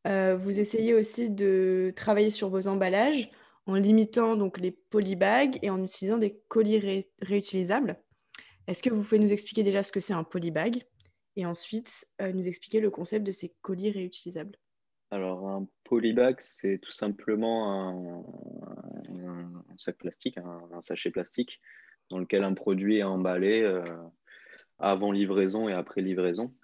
vous 0.05 0.59
essayez 0.59 0.95
aussi 0.95 1.29
de 1.29 1.93
travailler 1.95 2.31
sur 2.31 2.49
vos 2.49 2.67
emballages 2.67 3.31
en 3.69 3.75
limitant 3.75 4.37
donc 4.37 4.59
les 4.59 4.71
polybags 4.71 5.59
et 5.61 5.69
en 5.69 5.85
utilisant 5.85 6.17
des 6.17 6.41
colis 6.49 7.05
réutilisables. 7.21 7.99
Est-ce 8.67 8.83
que 8.83 8.91
vous 8.91 9.03
pouvez 9.03 9.19
nous 9.19 9.33
expliquer 9.33 9.63
déjà 9.63 9.83
ce 9.83 9.93
que 9.93 10.01
c'est 10.01 10.15
un 10.15 10.25
polybag 10.25 10.83
et 11.37 11.47
ensuite 11.47 12.07
euh, 12.21 12.33
nous 12.33 12.49
expliquer 12.49 12.81
le 12.81 12.91
concept 12.91 13.27
de 13.27 13.33
ces 13.33 13.55
colis 13.63 13.91
réutilisables? 13.91 14.57
Alors 15.11 15.49
un 15.49 15.67
polybag, 15.85 16.37
c'est 16.41 16.79
tout 16.79 16.91
simplement 16.91 18.25
un, 19.09 19.65
sac 19.77 19.97
plastique, 19.97 20.39
un, 20.39 20.83
sachet 20.83 21.11
plastique 21.11 21.61
dans 22.11 22.19
lequel 22.19 22.45
un 22.45 22.55
produit 22.55 22.99
est 22.99 23.05
emballé 23.05 23.63
euh, 23.63 23.85
avant 24.78 25.12
livraison 25.12 25.68
et 25.68 25.73
après 25.73 26.00
livraison. 26.00 26.54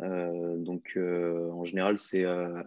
Euh, 0.00 0.56
donc 0.58 0.96
en 0.96 1.64
général, 1.64 1.98
c'est 1.98 2.24
à 2.24 2.64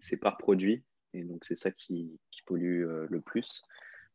c'est 0.00 0.16
par 0.16 0.38
produit 0.38 0.82
et 1.14 1.22
donc 1.22 1.44
c'est 1.44 1.56
ça 1.56 1.70
qui, 1.70 2.18
pollue 2.46 2.84
euh, 2.84 3.06
le 3.10 3.20
plus. 3.20 3.62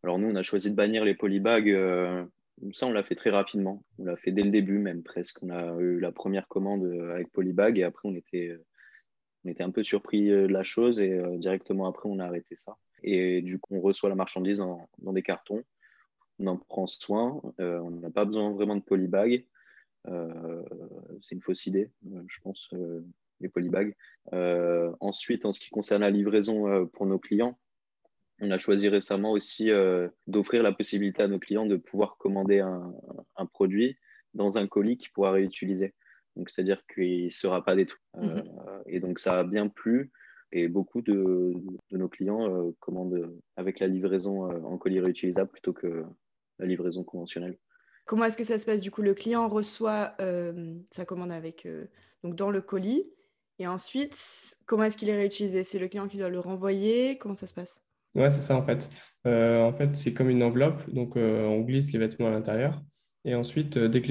Alors 0.03 0.19
nous, 0.19 0.27
on 0.27 0.35
a 0.35 0.43
choisi 0.43 0.71
de 0.71 0.75
bannir 0.75 1.05
les 1.05 1.13
polybags. 1.13 1.69
Euh, 1.69 2.25
ça, 2.73 2.87
on 2.87 2.91
l'a 2.91 3.03
fait 3.03 3.15
très 3.15 3.29
rapidement. 3.29 3.83
On 3.97 4.05
l'a 4.05 4.17
fait 4.17 4.31
dès 4.31 4.43
le 4.43 4.51
début 4.51 4.79
même 4.79 5.03
presque. 5.03 5.41
On 5.43 5.49
a 5.49 5.79
eu 5.79 5.99
la 5.99 6.11
première 6.11 6.47
commande 6.47 6.83
euh, 6.85 7.13
avec 7.13 7.31
polybag 7.31 7.79
et 7.79 7.83
après, 7.83 8.07
on 8.07 8.15
était, 8.15 8.57
on 9.43 9.49
était 9.49 9.63
un 9.63 9.71
peu 9.71 9.83
surpris 9.83 10.27
de 10.27 10.47
la 10.47 10.63
chose 10.63 10.99
et 10.99 11.21
directement 11.37 11.87
après, 11.87 12.09
on 12.09 12.19
a 12.19 12.25
arrêté 12.25 12.55
ça. 12.57 12.77
Et 13.03 13.41
du 13.41 13.59
coup, 13.59 13.75
on 13.75 13.81
reçoit 13.81 14.09
la 14.09 14.15
marchandise 14.15 14.57
dans 14.57 15.13
des 15.13 15.21
cartons. 15.21 15.63
On 16.39 16.47
en 16.47 16.57
prend 16.57 16.87
soin. 16.87 17.41
on 17.59 17.91
n'a 17.91 18.09
pas 18.09 18.25
besoin 18.25 18.51
vraiment 18.51 18.75
de 18.75 18.81
polybag. 18.81 19.45
C'est 21.21 21.35
une 21.35 21.41
fausse 21.41 21.65
idée, 21.65 21.91
je 22.27 22.39
pense, 22.41 22.69
les 23.39 23.49
polybags. 23.49 23.95
ensuite, 24.99 25.45
en 25.45 25.51
ce 25.51 25.59
qui 25.59 25.69
concerne 25.69 26.01
la 26.01 26.11
livraison 26.11 26.87
pour 26.87 27.05
nos 27.05 27.19
clients, 27.19 27.57
on 28.41 28.51
a 28.51 28.57
choisi 28.57 28.89
récemment 28.89 29.31
aussi 29.31 29.71
euh, 29.71 30.09
d'offrir 30.27 30.63
la 30.63 30.71
possibilité 30.71 31.23
à 31.23 31.27
nos 31.27 31.39
clients 31.39 31.65
de 31.65 31.77
pouvoir 31.77 32.17
commander 32.17 32.59
un, 32.59 32.93
produit 33.53 33.97
dans 34.33 34.57
un 34.57 34.67
colis 34.67 34.97
qu'ils 34.97 35.11
pourra 35.11 35.31
réutiliser. 35.31 35.93
Donc, 36.35 36.49
c'est-à-dire 36.49 36.85
qu'il 36.93 37.25
ne 37.25 37.29
sera 37.29 37.63
pas 37.63 37.75
détruit. 37.75 38.01
Euh, 38.17 38.21
mhm. 38.21 38.43
et 38.87 38.99
donc, 38.99 39.19
ça 39.19 39.39
a 39.39 39.43
bien 39.43 39.67
plu. 39.67 40.11
Et 40.51 40.67
beaucoup 40.67 41.01
de, 41.01 41.53
nos 41.91 42.07
clients 42.07 42.49
euh, 42.49 42.71
commandent 42.79 43.33
avec 43.55 43.79
la 43.79 43.87
livraison 43.87 44.43
en 44.65 44.77
colis 44.77 44.99
réutilisable 44.99 45.49
plutôt 45.49 45.73
que 45.73 46.03
la 46.59 46.65
livraison 46.65 47.03
conventionnelle. 47.03 47.57
Comment 48.05 48.25
est-ce 48.25 48.37
que 48.37 48.43
ça 48.43 48.57
se 48.57 48.65
passe? 48.65 48.81
Du 48.81 48.91
coup, 48.91 49.01
le 49.01 49.13
client 49.13 49.47
reçoit 49.47 50.15
sa 50.91 51.05
commande 51.05 51.31
avec, 51.31 51.67
donc 52.23 52.35
dans 52.35 52.51
le 52.51 52.61
colis. 52.61 53.03
Et 53.57 53.67
ensuite, 53.67 54.57
comment 54.65 54.83
est-ce 54.83 54.97
qu'il 54.97 55.09
est 55.09 55.15
réutilisé? 55.15 55.63
C'est 55.63 55.79
le 55.79 55.87
client 55.87 56.07
qui 56.07 56.17
doit 56.17 56.29
le 56.29 56.39
renvoyer? 56.39 57.17
Comment 57.17 57.35
ça 57.35 57.47
se 57.47 57.53
passe? 57.53 57.85
Ouais, 58.15 58.29
c'est 58.29 58.39
ça 58.39 58.55
en 58.57 58.65
fait. 58.65 58.89
Euh, 59.27 59.63
en 59.63 59.73
fait, 59.73 59.95
c'est 59.95 60.13
comme 60.13 60.29
une 60.29 60.41
enveloppe, 60.41 60.89
donc 60.93 61.17
euh, 61.17 61.45
on 61.45 61.61
glisse 61.61 61.91
les 61.91 61.99
vêtements 61.99 62.27
à 62.27 62.31
l'intérieur. 62.31 62.81
Et 63.25 63.35
ensuite, 63.35 63.77
euh, 63.77 63.89
dès 63.89 64.01
que 64.01 64.07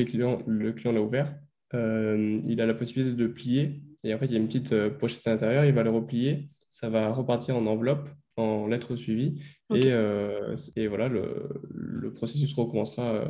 le 0.47 0.73
client 0.73 0.93
l'a 0.93 1.01
ouvert, 1.01 1.35
il 1.73 2.61
a 2.61 2.67
la 2.67 2.75
possibilité 2.75 3.17
de 3.17 3.25
le 3.25 3.33
plier. 3.33 3.83
Et 4.05 4.15
en 4.15 4.19
fait, 4.19 4.27
il 4.27 4.33
y 4.33 4.37
a 4.37 4.39
une 4.39 4.47
petite 4.47 4.89
pochette 4.99 5.27
à 5.27 5.31
l'intérieur, 5.31 5.65
il 5.65 5.73
va 5.73 5.83
le 5.83 5.91
replier. 5.91 6.51
Ça 6.69 6.89
va 6.89 7.11
repartir 7.11 7.57
en 7.57 7.67
enveloppe, 7.67 8.09
en 8.37 8.67
lettres 8.67 8.95
suivies. 8.95 9.41
Et, 9.75 9.89
et, 10.77 10.87
voilà, 10.87 11.09
le, 11.09 11.49
le, 11.71 12.13
processus 12.13 12.53
recommencera 12.53 13.27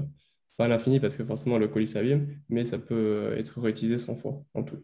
pas 0.56 0.66
à 0.66 0.68
l'infini 0.68 1.00
parce 1.00 1.16
que 1.16 1.24
forcément 1.24 1.58
le 1.58 1.68
colis 1.68 1.86
s'abîme, 1.86 2.28
mais 2.48 2.64
ça 2.64 2.78
peut 2.78 3.34
être 3.36 3.60
réutilisé 3.60 3.98
100 3.98 4.16
fois 4.16 4.42
en 4.54 4.62
tout. 4.62 4.78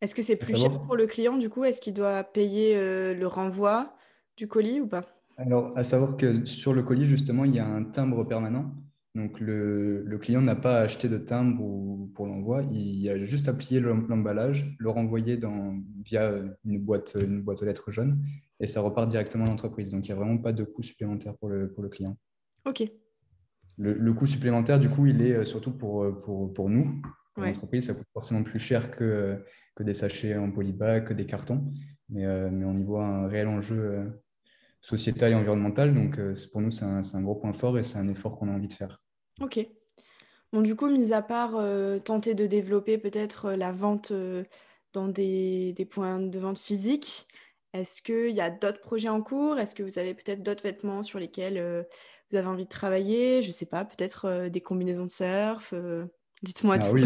Est-ce 0.00 0.14
que 0.14 0.22
c'est 0.22 0.36
plus 0.36 0.56
cher 0.56 0.82
pour 0.82 0.96
le 0.96 1.06
client 1.06 1.36
du 1.36 1.48
coup? 1.48 1.64
Est-ce 1.64 1.80
qu'il 1.80 1.94
doit 1.94 2.24
payer 2.24 2.74
le 3.14 3.26
renvoi 3.26 3.94
du 4.36 4.48
colis 4.48 4.80
ou 4.80 4.86
pas? 4.86 5.04
Alors, 5.36 5.72
à 5.76 5.82
savoir 5.82 6.16
que 6.16 6.44
sur 6.46 6.72
le 6.72 6.82
colis, 6.82 7.06
justement, 7.06 7.44
il 7.44 7.54
y 7.54 7.58
a 7.58 7.66
un 7.66 7.84
timbre 7.84 8.24
permanent. 8.24 8.72
Donc, 9.14 9.38
le, 9.40 10.18
client 10.20 10.40
n'a 10.40 10.56
pas 10.56 10.78
à 10.78 10.82
acheter 10.82 11.08
de 11.08 11.18
timbre 11.18 11.62
ou, 11.62 12.10
pour 12.14 12.26
l'envoi. 12.26 12.62
Il 12.72 13.08
a 13.08 13.18
juste 13.22 13.48
à 13.48 13.52
plier 13.52 13.80
l'emballage, 13.80 14.74
le 14.78 14.90
renvoyer 14.90 15.36
dans, 15.36 15.76
via 16.04 16.34
une 16.64 16.78
boîte, 16.78 17.16
une 17.20 17.42
boîte 17.42 17.62
aux 17.62 17.64
lettres 17.64 17.90
jaune 17.90 18.24
et 18.60 18.66
ça 18.66 18.80
repart 18.80 19.08
directement 19.08 19.44
à 19.44 19.48
l'entreprise. 19.48 19.90
Donc, 19.90 20.06
il 20.06 20.12
n'y 20.12 20.18
a 20.18 20.22
vraiment 20.22 20.38
pas 20.38 20.52
de 20.52 20.64
coût 20.64 20.82
supplémentaire 20.82 21.36
pour 21.36 21.48
le, 21.48 21.70
pour 21.72 21.82
le 21.82 21.88
client. 21.88 22.16
OK. 22.66 22.82
Le, 23.78 24.12
coût 24.12 24.26
supplémentaire, 24.26 24.78
du 24.78 24.88
coup, 24.88 25.06
il 25.06 25.22
est 25.22 25.44
surtout 25.44 25.72
pour, 25.72 26.06
pour, 26.22 26.52
pour 26.52 26.70
nous. 26.70 27.02
Pour 27.34 27.44
l'entreprise, 27.44 27.86
ça 27.86 27.94
coûte 27.94 28.06
forcément 28.12 28.42
plus 28.44 28.60
cher 28.60 28.92
que, 28.92 29.44
que 29.74 29.82
des 29.82 29.94
sachets 29.94 30.36
en 30.36 30.50
polybag, 30.50 31.06
que 31.06 31.14
des 31.14 31.26
cartons. 31.26 31.72
Mais, 32.08 32.24
mais 32.50 32.64
on 32.64 32.76
y 32.76 32.84
voit 32.84 33.04
un 33.04 33.26
réel 33.26 33.48
enjeu 33.48 34.22
sociétal 34.80 35.32
et 35.32 35.34
environnemental. 35.34 35.94
Donc, 35.94 36.20
pour 36.52 36.60
nous, 36.60 36.70
c'est 36.70 36.84
un, 36.84 37.00
un, 37.00 37.22
gros 37.22 37.34
point 37.34 37.52
fort 37.52 37.76
et 37.78 37.82
c'est 37.82 37.98
un 37.98 38.08
effort 38.08 38.38
qu'on 38.38 38.48
a 38.48 38.52
envie 38.52 38.68
de 38.68 38.72
faire. 38.72 39.02
Ok. 39.40 39.66
Bon, 40.52 40.62
du 40.62 40.76
coup, 40.76 40.88
mis 40.88 41.12
à 41.12 41.22
part 41.22 41.60
tenter 42.04 42.34
de 42.34 42.46
développer 42.46 42.98
peut-être 42.98 43.50
la 43.50 43.72
vente 43.72 44.12
dans 44.94 45.08
des, 45.08 45.72
des, 45.72 45.84
points 45.84 46.20
de 46.20 46.38
vente 46.38 46.58
physiques, 46.58 47.26
est-ce 47.74 48.02
qu'il 48.02 48.30
y 48.30 48.40
a 48.40 48.50
d'autres 48.50 48.80
projets 48.80 49.08
en 49.08 49.20
cours? 49.20 49.58
Est-ce 49.58 49.74
que 49.74 49.82
vous 49.82 49.98
avez 49.98 50.14
peut-être 50.14 50.42
d'autres 50.44 50.62
vêtements 50.62 51.02
sur 51.02 51.18
lesquels 51.18 51.58
euh, 51.58 51.82
vous 52.30 52.36
avez 52.36 52.46
envie 52.46 52.64
de 52.64 52.70
travailler? 52.70 53.42
Je 53.42 53.48
ne 53.48 53.52
sais 53.52 53.66
pas, 53.66 53.84
peut-être 53.84 54.26
euh, 54.26 54.48
des 54.48 54.60
combinaisons 54.60 55.06
de 55.06 55.10
surf 55.10 55.72
euh, 55.72 56.06
Dites-moi 56.44 56.76
ah 56.80 56.86
tout. 56.86 56.94
Oui, 56.94 57.04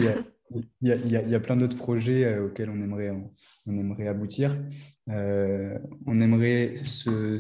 il 0.83 1.07
y, 1.07 1.09
y, 1.31 1.35
a 1.35 1.41
plein 1.41 1.57
d'autres 1.57 1.77
projets 1.77 2.39
auxquels 2.39 2.69
on 2.69 2.81
aimerait, 2.83 3.11
on, 3.67 3.79
aimerait 3.79 4.09
aboutir. 4.09 4.59
on 5.07 6.21
aimerait 6.21 6.77
se, 6.77 7.39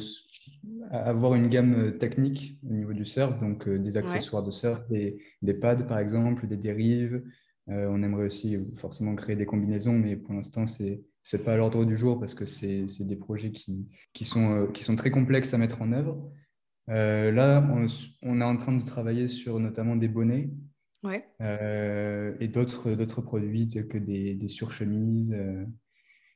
avoir 0.90 1.34
une 1.34 1.48
gamme 1.48 1.98
technique 1.98 2.58
au 2.68 2.72
niveau 2.72 2.92
du 2.94 3.04
surf, 3.04 3.38
donc 3.40 3.68
des 3.68 3.96
accessoires 3.96 4.42
de 4.42 4.50
surf, 4.50 4.86
des, 4.88 5.22
des, 5.42 5.54
pads 5.54 5.84
par 5.84 5.98
exemple, 5.98 6.46
des 6.46 6.58
dérives. 6.58 7.22
on 7.66 8.02
aimerait 8.02 8.26
aussi 8.26 8.58
forcément 8.76 9.16
créer 9.16 9.36
des 9.36 9.46
combinaisons, 9.46 9.94
mais 9.94 10.14
pour 10.16 10.34
l'instant, 10.34 10.66
c'est 10.66 11.02
c'est 11.22 11.44
pas 11.44 11.54
à 11.54 11.56
l'ordre 11.56 11.84
du 11.84 11.96
jour 11.96 12.18
parce 12.18 12.34
que 12.34 12.44
c'est 12.44 12.86
des 13.00 13.16
projets 13.16 13.50
qui, 13.50 13.86
qui, 14.12 14.24
sont, 14.24 14.54
euh, 14.54 14.66
qui 14.68 14.84
sont 14.84 14.96
très 14.96 15.10
complexes 15.10 15.52
à 15.54 15.58
mettre 15.58 15.82
en 15.82 15.92
œuvre. 15.92 16.30
Euh, 16.88 17.30
là, 17.30 17.68
on, 18.22 18.40
est 18.40 18.44
en 18.44 18.56
train 18.56 18.72
de 18.72 18.82
travailler 18.82 19.28
sur 19.28 19.60
notamment 19.60 19.94
des 19.94 20.08
bonnets 20.08 20.48
ouais. 21.02 21.28
euh, 21.42 22.34
et 22.40 22.48
d'autres 22.48 23.20
produits 23.20 23.68
tels 23.68 23.88
que 23.88 23.98
des, 23.98 24.34
des 24.34 24.48
surchemises, 24.48 25.36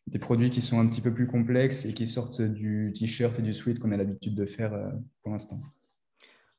des 0.09 0.19
produits 0.19 0.51
qui 0.51 0.61
sont 0.61 0.79
un 0.79 0.87
petit 0.87 1.01
peu 1.01 1.15
plus 1.15 1.27
complexes 1.27 1.87
et 1.87 1.95
qui 1.95 2.07
sortent 2.07 2.43
du 2.43 2.93
t-shirt 2.95 3.39
et 3.39 3.43
du 3.43 3.55
sweat 3.55 3.79
qu'on 3.79 3.93
a 3.93 3.97
l'habitude 3.97 4.35
de 4.35 4.45
faire 4.45 4.79
pour 5.23 5.33
l'instant. 5.33 5.61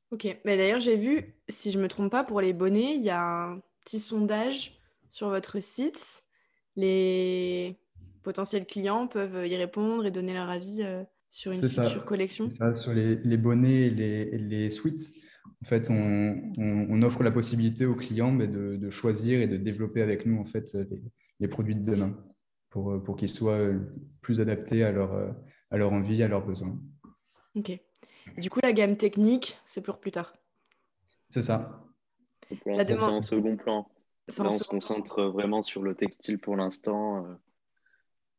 Ok, 0.09 0.25
mais 0.45 0.57
d'ailleurs 0.57 0.79
j'ai 0.79 0.95
vu, 0.95 1.35
si 1.49 1.71
je 1.71 1.77
ne 1.77 1.83
me 1.83 1.87
trompe 1.87 2.11
pas, 2.11 2.23
pour 2.23 2.41
les 2.41 2.53
bonnets, 2.53 2.95
il 2.95 3.03
y 3.03 3.09
a 3.11 3.21
un 3.21 3.61
petit 3.85 3.99
sondage 3.99 4.79
sur 5.09 5.29
votre 5.29 5.59
site. 5.59 6.23
Les 6.75 7.77
potentiels 8.23 8.65
clients 8.65 9.07
peuvent 9.07 9.47
y 9.47 9.55
répondre 9.55 10.05
et 10.05 10.11
donner 10.11 10.33
leur 10.33 10.49
avis 10.49 10.81
euh, 10.81 11.03
sur 11.29 11.51
une 11.51 11.69
future 11.69 12.05
collection 12.05 12.49
ça, 12.49 12.79
sur 12.81 12.93
les, 12.93 13.37
bonnets 13.37 13.87
et 13.87 13.89
les, 13.89 14.37
les, 14.37 14.69
suites. 14.69 15.13
En 15.61 15.65
fait, 15.65 15.89
on, 15.89 17.01
offre 17.01 17.23
la 17.23 17.31
possibilité 17.31 17.85
aux 17.85 17.95
clients 17.95 18.31
mais 18.31 18.47
de, 18.47 18.89
choisir 18.89 19.41
et 19.41 19.47
de 19.47 19.57
développer 19.57 20.01
avec 20.01 20.25
nous 20.25 20.39
en 20.39 20.45
fait, 20.45 20.75
les, 21.39 21.47
produits 21.47 21.75
de 21.75 21.83
demain 21.83 22.17
pour, 22.69 23.03
pour 23.03 23.15
qu'ils 23.15 23.29
soient 23.29 23.59
plus 24.21 24.39
adaptés 24.39 24.83
à 24.83 24.91
leur, 24.91 25.13
à 25.69 25.77
leur 25.77 25.91
envie, 25.91 26.23
à 26.23 26.27
leurs 26.27 26.45
besoins. 26.45 26.79
Ok. 27.55 27.77
Du 28.37 28.49
coup, 28.49 28.59
la 28.63 28.73
gamme 28.73 28.95
technique, 28.95 29.57
c'est 29.65 29.81
pour 29.81 29.99
plus 29.99 30.11
tard. 30.11 30.33
C'est 31.29 31.41
ça. 31.41 31.83
c'est 32.65 33.01
en 33.01 33.21
second 33.21 33.57
plan. 33.57 33.87
Là, 34.27 34.45
on 34.45 34.51
se 34.51 34.63
concentre 34.63 35.23
vraiment 35.23 35.63
sur 35.63 35.81
le 35.81 35.95
textile 35.95 36.39
pour 36.39 36.55
l'instant. 36.55 37.25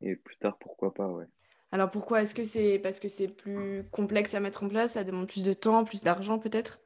Euh, 0.03 0.09
et 0.09 0.17
plus 0.17 0.37
tard, 0.37 0.59
pourquoi 0.59 0.93
pas, 0.93 1.09
ouais. 1.09 1.27
Alors 1.73 1.91
pourquoi 1.91 2.23
Est-ce 2.23 2.35
que 2.35 2.45
c'est 2.45 2.79
parce 2.79 3.01
que 3.01 3.09
c'est 3.09 3.27
plus 3.27 3.83
complexe 3.91 4.35
à 4.35 4.41
mettre 4.41 4.63
en 4.63 4.69
place 4.69 4.93
Ça 4.93 5.03
demande 5.03 5.27
plus 5.27 5.43
de 5.43 5.53
temps, 5.53 5.85
plus 5.85 6.05
d'argent 6.05 6.39
peut-être? 6.39 6.81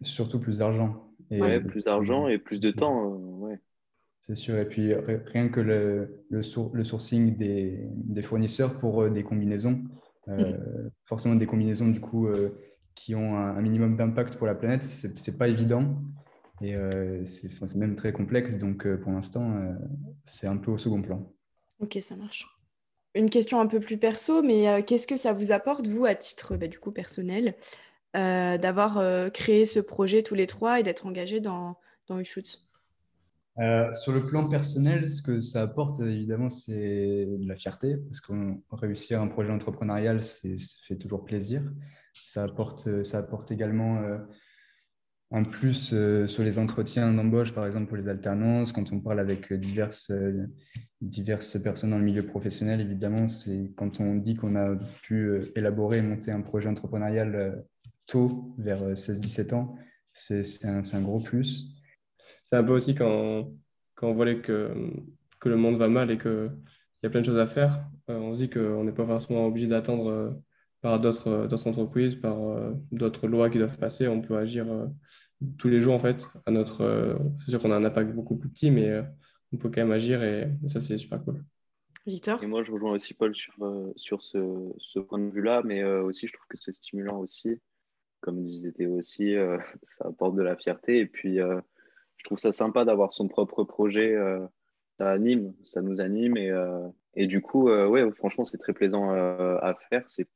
Surtout 0.00 0.40
plus 0.40 0.58
d'argent. 0.58 1.10
Et 1.30 1.60
plus 1.60 1.84
d'argent 1.84 2.26
et 2.26 2.38
plus 2.38 2.58
de 2.58 2.70
temps, 2.70 3.12
euh, 3.12 3.16
ouais. 3.46 3.60
C'est 4.20 4.34
sûr. 4.34 4.56
Et 4.56 4.66
puis 4.66 4.94
rien 4.94 5.48
que 5.48 5.60
le, 5.60 6.24
le, 6.30 6.40
le 6.72 6.84
sourcing 6.84 7.36
des, 7.36 7.86
des, 7.88 8.22
fournisseurs 8.22 8.78
pour 8.78 9.02
euh, 9.02 9.10
des 9.10 9.22
combinaisons, 9.22 9.84
euh, 10.28 10.56
forcément 11.04 11.36
des 11.36 11.46
combinaisons 11.46 11.88
du 11.88 12.00
coup 12.00 12.28
qui 12.94 13.14
ont 13.14 13.36
un, 13.36 13.60
minimum 13.60 13.96
d'impact 13.96 14.36
pour 14.36 14.46
la 14.46 14.54
planète, 14.54 14.84
c'est 14.84 15.38
pas 15.38 15.48
évident. 15.48 16.02
Et 16.62 16.74
c'est 17.24 17.76
même 17.76 17.94
très 17.94 18.12
complexe. 18.12 18.58
Donc 18.58 18.86
pour 18.96 19.12
l'instant, 19.12 19.54
c'est 20.24 20.46
un 20.46 20.56
peu 20.56 20.70
au 20.70 20.78
second 20.78 21.00
plan. 21.00 21.32
Ok, 21.80 21.98
ça 22.00 22.16
marche 22.16 22.46
une 23.14 23.30
question 23.30 23.60
un 23.60 23.66
peu 23.66 23.80
plus 23.80 23.98
perso, 23.98 24.42
mais 24.42 24.68
euh, 24.68 24.82
qu'est-ce 24.82 25.06
que 25.06 25.16
ça 25.16 25.32
vous 25.32 25.52
apporte, 25.52 25.86
vous, 25.86 26.04
à 26.04 26.14
titre 26.14 26.56
bah, 26.56 26.68
du 26.68 26.78
personnel, 26.92 27.54
euh, 28.16 28.58
d'avoir 28.58 28.98
euh, 28.98 29.30
créé 29.30 29.66
ce 29.66 29.80
projet 29.80 30.22
tous 30.22 30.34
les 30.34 30.46
trois 30.46 30.80
et 30.80 30.82
d'être 30.82 31.06
engagés 31.06 31.40
dans, 31.40 31.76
dans 32.06 32.16
Sur 33.92 34.12
le 34.12 34.26
plan 34.26 34.48
personnel, 34.48 35.10
ce 35.10 35.20
que 35.20 35.40
ça 35.40 35.62
apporte, 35.62 36.00
évidemment, 36.00 36.48
c'est 36.48 37.26
de 37.26 37.46
la 37.46 37.56
fierté, 37.56 37.96
parce 37.96 38.20
qu'on 38.20 38.62
réussir 38.72 39.20
un 39.20 39.26
projet 39.26 39.50
entrepreneurial, 39.50 40.22
ça 40.22 40.48
fait 40.86 40.96
toujours 40.96 41.24
plaisir. 41.24 41.62
Ça 42.24 42.44
apporte, 42.44 43.02
ça 43.02 43.18
apporte 43.18 43.50
également 43.50 44.18
un 45.30 45.44
plus 45.44 45.94
sur 46.26 46.42
les 46.42 46.58
entretiens 46.58 47.12
d'embauche, 47.12 47.52
par 47.52 47.66
exemple 47.66 47.86
pour 47.86 47.96
les 47.96 48.08
alternances, 48.08 48.72
quand 48.72 48.92
on 48.92 49.00
parle 49.00 49.20
avec 49.20 49.52
diverses 49.52 50.10
diverses 51.00 51.58
personnes 51.62 51.90
dans 51.90 51.98
le 51.98 52.04
milieu 52.04 52.24
professionnel, 52.24 52.80
évidemment, 52.80 53.28
c'est 53.28 53.72
quand 53.76 54.00
on 54.00 54.16
dit 54.16 54.34
qu'on 54.34 54.54
a 54.56 54.76
pu 55.02 55.28
euh, 55.28 55.42
élaborer 55.56 55.98
et 55.98 56.02
monter 56.02 56.30
un 56.30 56.42
projet 56.42 56.68
entrepreneurial 56.68 57.34
euh, 57.34 57.56
tôt, 58.06 58.54
vers 58.58 58.82
16-17 58.82 59.54
euh, 59.54 59.56
ans, 59.56 59.76
c'est 60.12 60.64
un, 60.64 60.82
un, 60.82 61.00
gros 61.00 61.20
plus. 61.20 61.72
C'est 62.44 62.56
un 62.56 62.64
peu 62.64 62.72
aussi 62.72 62.94
quand, 62.94 63.50
quand 63.94 64.08
on 64.08 64.14
voit 64.14 64.34
que, 64.34 64.90
que 65.38 65.48
le 65.48 65.56
monde 65.56 65.76
va 65.76 65.88
mal 65.88 66.10
et 66.10 66.18
qu'il 66.18 66.50
y 67.02 67.06
a 67.06 67.10
plein 67.10 67.20
de 67.20 67.26
choses 67.26 67.38
à 67.38 67.46
faire, 67.46 67.88
on 68.08 68.32
se 68.32 68.38
dit 68.38 68.50
qu'on 68.50 68.84
n'est 68.84 68.92
pas 68.92 69.06
forcément 69.06 69.46
obligé 69.46 69.68
d'attendre 69.68 70.42
par 70.80 71.00
d'autres 71.00 71.66
entreprises, 71.66 72.16
par 72.16 72.38
d'autres 72.92 73.28
lois 73.28 73.50
qui 73.50 73.58
doivent 73.58 73.78
passer. 73.78 74.08
On 74.08 74.20
peut 74.20 74.36
agir 74.36 74.66
tous 75.58 75.68
les 75.68 75.80
jours, 75.80 75.94
en 75.94 75.98
fait. 75.98 76.26
À 76.46 76.50
notre, 76.50 77.18
c'est 77.44 77.50
sûr 77.50 77.60
qu'on 77.60 77.72
a 77.72 77.76
un 77.76 77.84
impact 77.84 78.12
beaucoup 78.12 78.36
plus 78.36 78.48
petit, 78.48 78.70
mais 78.70 79.02
on 79.52 79.56
peut 79.56 79.68
quand 79.68 79.82
même 79.82 79.92
agir 79.92 80.22
et 80.22 80.48
ça, 80.68 80.80
c'est 80.80 80.96
super 80.98 81.22
cool. 81.24 81.44
Victor? 82.06 82.42
Et 82.42 82.46
moi, 82.46 82.62
je 82.62 82.72
rejoins 82.72 82.92
aussi 82.92 83.14
Paul 83.14 83.34
sur, 83.34 83.54
euh, 83.62 83.92
sur 83.96 84.22
ce, 84.22 84.72
ce, 84.78 84.98
point 84.98 85.18
de 85.18 85.30
vue-là, 85.30 85.62
mais 85.64 85.82
euh, 85.82 86.02
aussi, 86.02 86.26
je 86.26 86.32
trouve 86.32 86.46
que 86.48 86.56
c'est 86.58 86.72
stimulant 86.72 87.18
aussi. 87.18 87.60
Comme 88.20 88.42
disait 88.44 88.72
Théo 88.72 88.98
aussi, 88.98 89.34
euh, 89.36 89.58
ça 89.82 90.08
apporte 90.08 90.34
de 90.36 90.42
la 90.42 90.56
fierté. 90.56 90.98
Et 90.98 91.06
puis, 91.06 91.36
je 91.36 92.24
trouve 92.24 92.38
ça 92.38 92.52
sympa 92.52 92.84
d'avoir 92.84 93.12
son 93.12 93.28
propre 93.28 93.64
projet. 93.64 94.16
ça 94.98 95.10
anime, 95.10 95.54
ça 95.64 95.82
nous 95.82 96.00
anime. 96.00 96.36
Et, 96.36 96.50
et 97.14 97.26
du 97.26 97.40
coup, 97.40 97.70
ouais, 97.70 98.10
franchement, 98.12 98.44
c'est 98.44 98.58
très 98.58 98.74
plaisant 98.74 99.10
à 99.10 99.74
faire. 99.88 100.04
C'est 100.06 100.28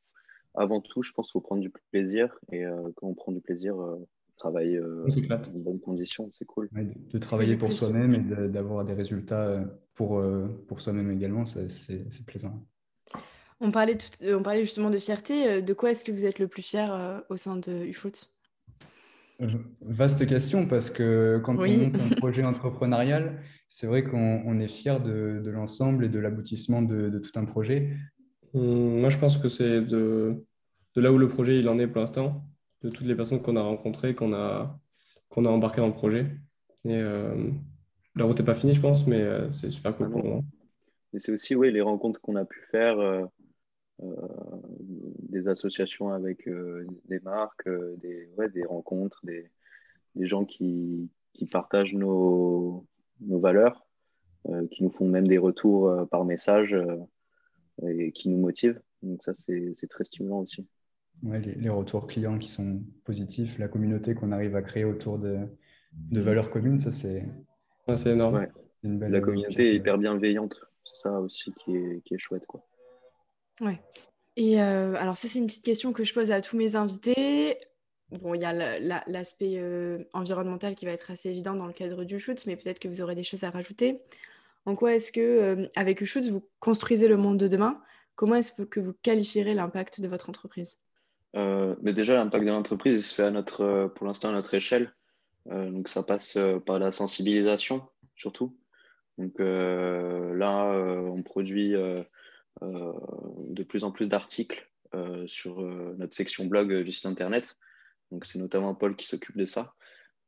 avant 0.54 0.80
tout, 0.80 1.02
je 1.02 1.12
pense 1.12 1.26
qu'il 1.26 1.32
faut 1.32 1.40
prendre 1.40 1.62
du 1.62 1.70
plaisir. 1.90 2.38
Et 2.52 2.64
quand 2.96 3.08
on 3.08 3.14
prend 3.14 3.32
du 3.32 3.40
plaisir, 3.40 3.76
travailler 4.36 4.76
euh, 4.76 5.06
dans 5.06 5.36
de 5.36 5.58
bonnes 5.58 5.80
conditions, 5.80 6.28
c'est 6.30 6.44
cool. 6.44 6.68
de, 6.72 7.18
travailler 7.18 7.56
pour 7.56 7.72
soi-même 7.72 8.14
et 8.14 8.48
d'avoir 8.48 8.84
des 8.84 8.92
résultats 8.92 9.46
euh, 9.46 9.64
pour, 9.94 10.18
euh, 10.18 10.46
pour 10.68 10.80
soi-même 10.80 11.10
également, 11.10 11.44
c'est 11.46 12.26
plaisant. 12.26 12.66
On 13.60 13.70
parlait, 13.70 13.96
tout, 13.96 14.08
on 14.26 14.42
parlait 14.42 14.64
justement 14.64 14.90
de 14.90 14.98
fierté. 14.98 15.62
De 15.62 15.72
quoi 15.72 15.92
est-ce 15.92 16.04
que 16.04 16.12
vous 16.12 16.24
êtes 16.24 16.38
le 16.38 16.48
plus 16.48 16.62
fier 16.62 17.24
au 17.28 17.36
sein 17.36 17.56
de 17.56 17.84
UFoot 17.84 18.30
Vaste 19.80 20.26
question 20.26 20.66
parce 20.66 20.90
que 20.90 21.40
quand 21.44 21.56
on 21.56 21.66
monte 21.66 22.00
un 22.00 22.08
projet 22.16 22.44
entrepreneurial, 22.44 23.40
c'est 23.68 23.86
vrai 23.86 24.04
qu'on 24.04 24.58
est 24.58 24.68
fier 24.68 25.00
de, 25.00 25.40
de 25.42 25.50
l'ensemble 25.50 26.04
et 26.04 26.08
de 26.08 26.18
l'aboutissement 26.18 26.82
de, 26.82 27.08
de, 27.08 27.18
tout 27.18 27.32
un 27.36 27.44
projet. 27.44 27.96
Hum, 28.54 29.00
moi, 29.00 29.08
je 29.10 29.18
pense 29.18 29.36
que 29.36 29.48
c'est 29.48 29.80
de, 29.80 30.44
de 30.94 31.00
là 31.00 31.12
où 31.12 31.18
le 31.18 31.28
projet 31.28 31.58
il 31.58 31.68
en 31.68 31.78
est 31.78 31.88
pour 31.88 32.00
l'instant 32.00 32.44
de 32.82 32.90
toutes 32.90 33.06
les 33.06 33.16
personnes 33.16 33.42
qu'on 33.42 33.56
a 33.56 33.62
rencontrées, 33.62 34.14
qu'on 34.14 34.32
a, 34.32 34.78
qu'on 35.28 35.44
a 35.44 35.48
embarquées 35.48 35.80
dans 35.80 35.88
le 35.88 35.94
projet. 35.94 36.26
Et 36.84 36.96
euh, 36.96 37.50
la 38.14 38.24
route 38.24 38.38
n'est 38.38 38.44
pas 38.44 38.54
finie, 38.54 38.74
je 38.74 38.80
pense, 38.80 39.06
mais 39.06 39.20
euh, 39.20 39.50
c'est 39.50 39.70
super 39.70 39.96
cool 39.96 40.10
pour 40.10 40.22
moi. 40.22 40.40
Et 41.14 41.18
c'est 41.18 41.32
aussi 41.32 41.54
oui, 41.54 41.72
les 41.72 41.80
rencontres 41.80 42.20
qu'on 42.20 42.36
a 42.36 42.44
pu 42.44 42.60
faire, 42.70 42.98
euh, 42.98 43.24
des 45.28 45.48
associations 45.48 46.10
avec 46.10 46.48
des 47.06 47.20
marques, 47.20 47.68
des, 47.98 48.28
ouais, 48.36 48.50
des 48.50 48.64
rencontres, 48.64 49.20
des, 49.24 49.50
des 50.14 50.26
gens 50.26 50.44
qui, 50.44 51.08
qui, 51.32 51.46
partagent 51.46 51.94
nos, 51.94 52.86
nos 53.20 53.38
valeurs, 53.38 53.86
qui 54.72 54.82
nous 54.82 54.90
font 54.90 55.08
même 55.08 55.28
des 55.28 55.38
retours 55.38 56.08
par 56.10 56.24
message 56.24 56.76
et 57.82 58.12
qui 58.12 58.28
nous 58.28 58.38
motivent. 58.38 58.80
Donc 59.02 59.22
ça, 59.22 59.34
c'est 59.34 59.88
très 59.88 60.04
stimulant 60.04 60.40
aussi 60.40 60.66
les, 61.22 61.68
retours 61.68 62.06
clients 62.06 62.38
qui 62.38 62.48
sont 62.48 62.82
positifs, 63.04 63.58
la 63.58 63.68
communauté 63.68 64.14
qu'on 64.14 64.32
arrive 64.32 64.56
à 64.56 64.62
créer 64.62 64.84
autour 64.84 65.18
de, 65.18 65.38
de 65.92 66.20
valeurs 66.20 66.50
communes, 66.50 66.78
ça 66.78 66.92
c'est 66.92 67.24
énorme. 68.06 68.46
la 68.82 69.20
communauté 69.20 69.70
est 69.70 69.76
hyper 69.76 69.98
bienveillante, 69.98 70.60
c'est 70.84 71.02
ça 71.02 71.20
aussi 71.20 71.52
qui 71.52 71.76
est, 71.76 72.02
qui 72.04 72.14
est 72.14 72.18
chouette. 72.18 72.46
Quoi. 72.46 72.66
Ouais. 73.60 73.80
Et 74.36 74.60
euh, 74.60 74.94
alors 74.96 75.16
ça 75.16 75.28
c'est 75.28 75.38
une 75.38 75.46
petite 75.46 75.64
question 75.64 75.92
que 75.92 76.04
je 76.04 76.12
pose 76.12 76.30
à 76.30 76.40
tous 76.40 76.56
mes 76.56 76.76
invités. 76.76 77.58
bon, 78.10 78.34
il 78.34 78.42
y 78.42 78.44
a 78.44 78.78
l'aspect 79.06 79.62
environnemental 80.12 80.74
qui 80.74 80.84
va 80.84 80.92
être 80.92 81.10
assez 81.10 81.30
évident 81.30 81.54
dans 81.54 81.66
le 81.66 81.72
cadre 81.72 82.04
du 82.04 82.18
shoot, 82.18 82.44
mais 82.46 82.56
peut-être 82.56 82.80
que 82.80 82.88
vous 82.88 83.00
aurez 83.00 83.14
des 83.14 83.22
choses 83.22 83.44
à 83.44 83.50
rajouter. 83.50 84.00
En 84.66 84.76
quoi 84.76 84.94
est-ce 84.94 85.12
que, 85.12 85.68
avec 85.76 86.04
Shoot, 86.04 86.24
vous 86.24 86.48
construisez 86.60 87.08
le 87.08 87.16
monde 87.16 87.38
de 87.38 87.48
demain? 87.48 87.82
Comment 88.14 88.36
est-ce 88.36 88.62
que 88.62 88.80
vous 88.80 88.94
qualifierez 89.02 89.54
l'impact 89.54 90.00
de 90.00 90.08
votre 90.08 90.30
entreprise? 90.30 90.80
Mais 91.34 91.92
Déjà, 91.92 92.14
l'impact 92.14 92.44
de 92.44 92.50
l'entreprise, 92.50 93.06
se 93.06 93.14
fait 93.14 93.24
à 93.24 93.30
notre, 93.30 93.92
pour 93.94 94.06
l'instant 94.06 94.28
à 94.28 94.32
notre 94.32 94.54
échelle. 94.54 94.94
donc, 95.50 95.88
ça 95.88 96.02
passe 96.02 96.38
par 96.64 96.78
la 96.78 96.92
sensibilisation, 96.92 97.86
surtout. 98.14 98.56
Donc 99.18 99.34
là, 99.38 100.70
on 101.06 101.22
produit 101.22 101.74
de 102.62 103.62
plus 103.64 103.84
en 103.84 103.90
plus 103.90 104.08
d'articles 104.08 104.70
sur 105.26 105.60
notre 105.60 106.14
section 106.14 106.46
blog 106.46 106.84
du 106.84 106.92
site 106.92 107.06
internet. 107.06 107.56
Donc, 108.10 108.24
c'est 108.24 108.38
notamment 108.38 108.74
Paul 108.74 108.96
qui 108.96 109.06
s'occupe 109.06 109.36
de 109.36 109.46
ça, 109.46 109.74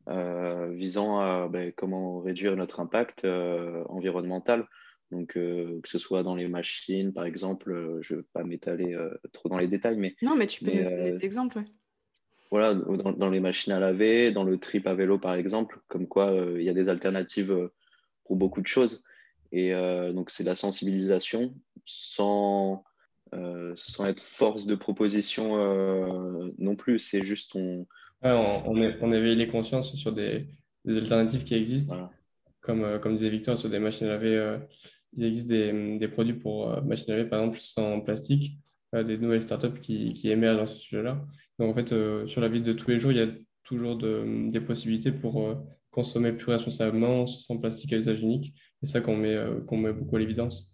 visant 0.08 1.18
à 1.18 1.48
ben, 1.48 1.72
comment 1.72 2.20
réduire 2.20 2.56
notre 2.56 2.80
impact 2.80 3.24
environnemental. 3.24 4.66
Donc, 5.12 5.34
que 5.34 5.80
ce 5.84 5.98
soit 5.98 6.22
dans 6.22 6.34
les 6.34 6.48
machines, 6.48 7.12
par 7.12 7.24
exemple, 7.24 7.98
je 8.02 8.14
ne 8.14 8.20
vais 8.20 8.26
pas 8.32 8.44
m'étaler 8.44 8.96
trop 9.32 9.48
dans 9.48 9.58
les 9.58 9.68
détails, 9.68 9.96
mais. 9.96 10.14
Non, 10.22 10.36
mais 10.36 10.46
tu 10.46 10.64
peux 10.64 10.72
donner 10.72 11.12
des 11.12 11.24
exemples, 11.24 11.62
Voilà, 12.50 12.74
dans, 12.74 13.30
les 13.30 13.40
machines 13.40 13.72
à 13.72 13.80
laver, 13.80 14.32
dans 14.32 14.44
le 14.44 14.58
trip 14.58 14.86
à 14.86 14.94
vélo, 14.94 15.18
par 15.18 15.34
exemple, 15.34 15.80
comme 15.88 16.06
quoi 16.06 16.32
il 16.56 16.62
y 16.62 16.70
a 16.70 16.74
des 16.74 16.88
alternatives 16.88 17.70
pour 18.24 18.36
beaucoup 18.36 18.60
de 18.60 18.66
choses. 18.66 19.02
Et 19.52 19.72
euh, 19.72 20.12
donc, 20.12 20.30
c'est 20.30 20.44
la 20.44 20.56
sensibilisation 20.56 21.54
sans, 21.84 22.84
euh, 23.34 23.72
sans 23.76 24.06
être 24.06 24.20
force 24.20 24.66
de 24.66 24.74
proposition 24.74 25.56
euh, 25.58 26.50
non 26.58 26.76
plus. 26.76 26.98
C'est 26.98 27.22
juste 27.22 27.54
on. 27.54 27.86
On, 28.34 28.72
on, 29.00 29.12
éveille 29.12 29.36
les 29.36 29.48
consciences 29.48 29.94
sur 29.94 30.12
des, 30.12 30.46
alternatives 30.86 31.44
qui 31.44 31.54
existent. 31.54 32.10
Comme, 32.60 32.98
comme 33.00 33.16
disait 33.16 33.30
Victor, 33.30 33.56
sur 33.56 33.70
des 33.70 33.78
machines 33.78 34.06
à 34.08 34.10
laver, 34.10 34.58
il 35.16 35.24
existe 35.24 35.48
des, 35.48 35.98
des, 35.98 36.08
produits 36.08 36.34
pour 36.34 36.82
machines 36.82 37.12
à 37.12 37.16
laver, 37.16 37.28
par 37.28 37.40
exemple, 37.40 37.60
sans 37.60 38.00
plastique, 38.00 38.58
des 38.92 39.18
nouvelles 39.18 39.42
startups 39.42 39.80
qui, 39.80 40.14
qui 40.14 40.30
émergent 40.30 40.58
dans 40.58 40.66
ce 40.66 40.76
sujet-là. 40.76 41.24
Donc, 41.58 41.70
en 41.70 41.74
fait, 41.74 41.94
sur 42.26 42.40
la 42.40 42.48
vie 42.48 42.62
de 42.62 42.72
tous 42.72 42.90
les 42.90 42.98
jours, 42.98 43.12
il 43.12 43.18
y 43.18 43.22
a 43.22 43.28
toujours 43.62 43.96
de, 43.96 44.50
des 44.50 44.60
possibilités 44.60 45.12
pour 45.12 45.56
consommer 45.96 46.32
plus 46.32 46.52
responsablement, 46.52 47.26
sans 47.26 47.56
plastique 47.56 47.94
à 47.94 47.96
usage 47.96 48.20
unique. 48.20 48.54
C'est 48.82 48.90
ça 48.90 49.00
qu'on 49.00 49.16
met, 49.16 49.34
euh, 49.34 49.60
qu'on 49.62 49.78
met 49.78 49.94
beaucoup 49.94 50.16
à 50.16 50.18
l'évidence. 50.18 50.70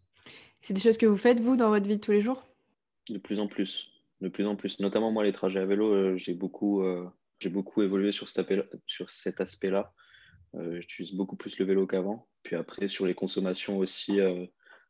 C'est 0.61 0.75
des 0.75 0.81
choses 0.81 0.99
que 0.99 1.07
vous 1.07 1.17
faites, 1.17 1.39
vous, 1.39 1.57
dans 1.57 1.69
votre 1.69 1.87
vie 1.87 1.97
de 1.97 2.01
tous 2.01 2.11
les 2.11 2.21
jours? 2.21 2.45
De 3.09 3.19
plus 3.19 3.39
en 3.39 3.47
plus. 3.47 3.89
De 4.21 4.29
plus 4.29 4.47
en 4.47 4.57
plus. 4.57 4.81
Notamment, 4.81 5.13
moi, 5.13 5.23
les 5.23 5.31
trajets 5.31 5.61
à 5.61 5.65
vélo, 5.65 5.95
euh, 5.95 6.17
j'ai 6.17 6.35
beaucoup, 6.35 6.83
euh, 6.83 7.07
j'ai 7.43 7.51
beaucoup 7.51 7.83
évolué 7.83 8.13
sur 8.13 8.29
cet 8.29 9.41
aspect-là. 9.41 9.93
J'utilise 10.55 11.15
beaucoup 11.15 11.37
plus 11.37 11.59
le 11.59 11.65
vélo 11.65 11.87
qu'avant. 11.87 12.29
Puis 12.43 12.57
après, 12.57 12.89
sur 12.89 13.07
les 13.07 13.15
consommations 13.15 13.79
aussi 13.79 14.19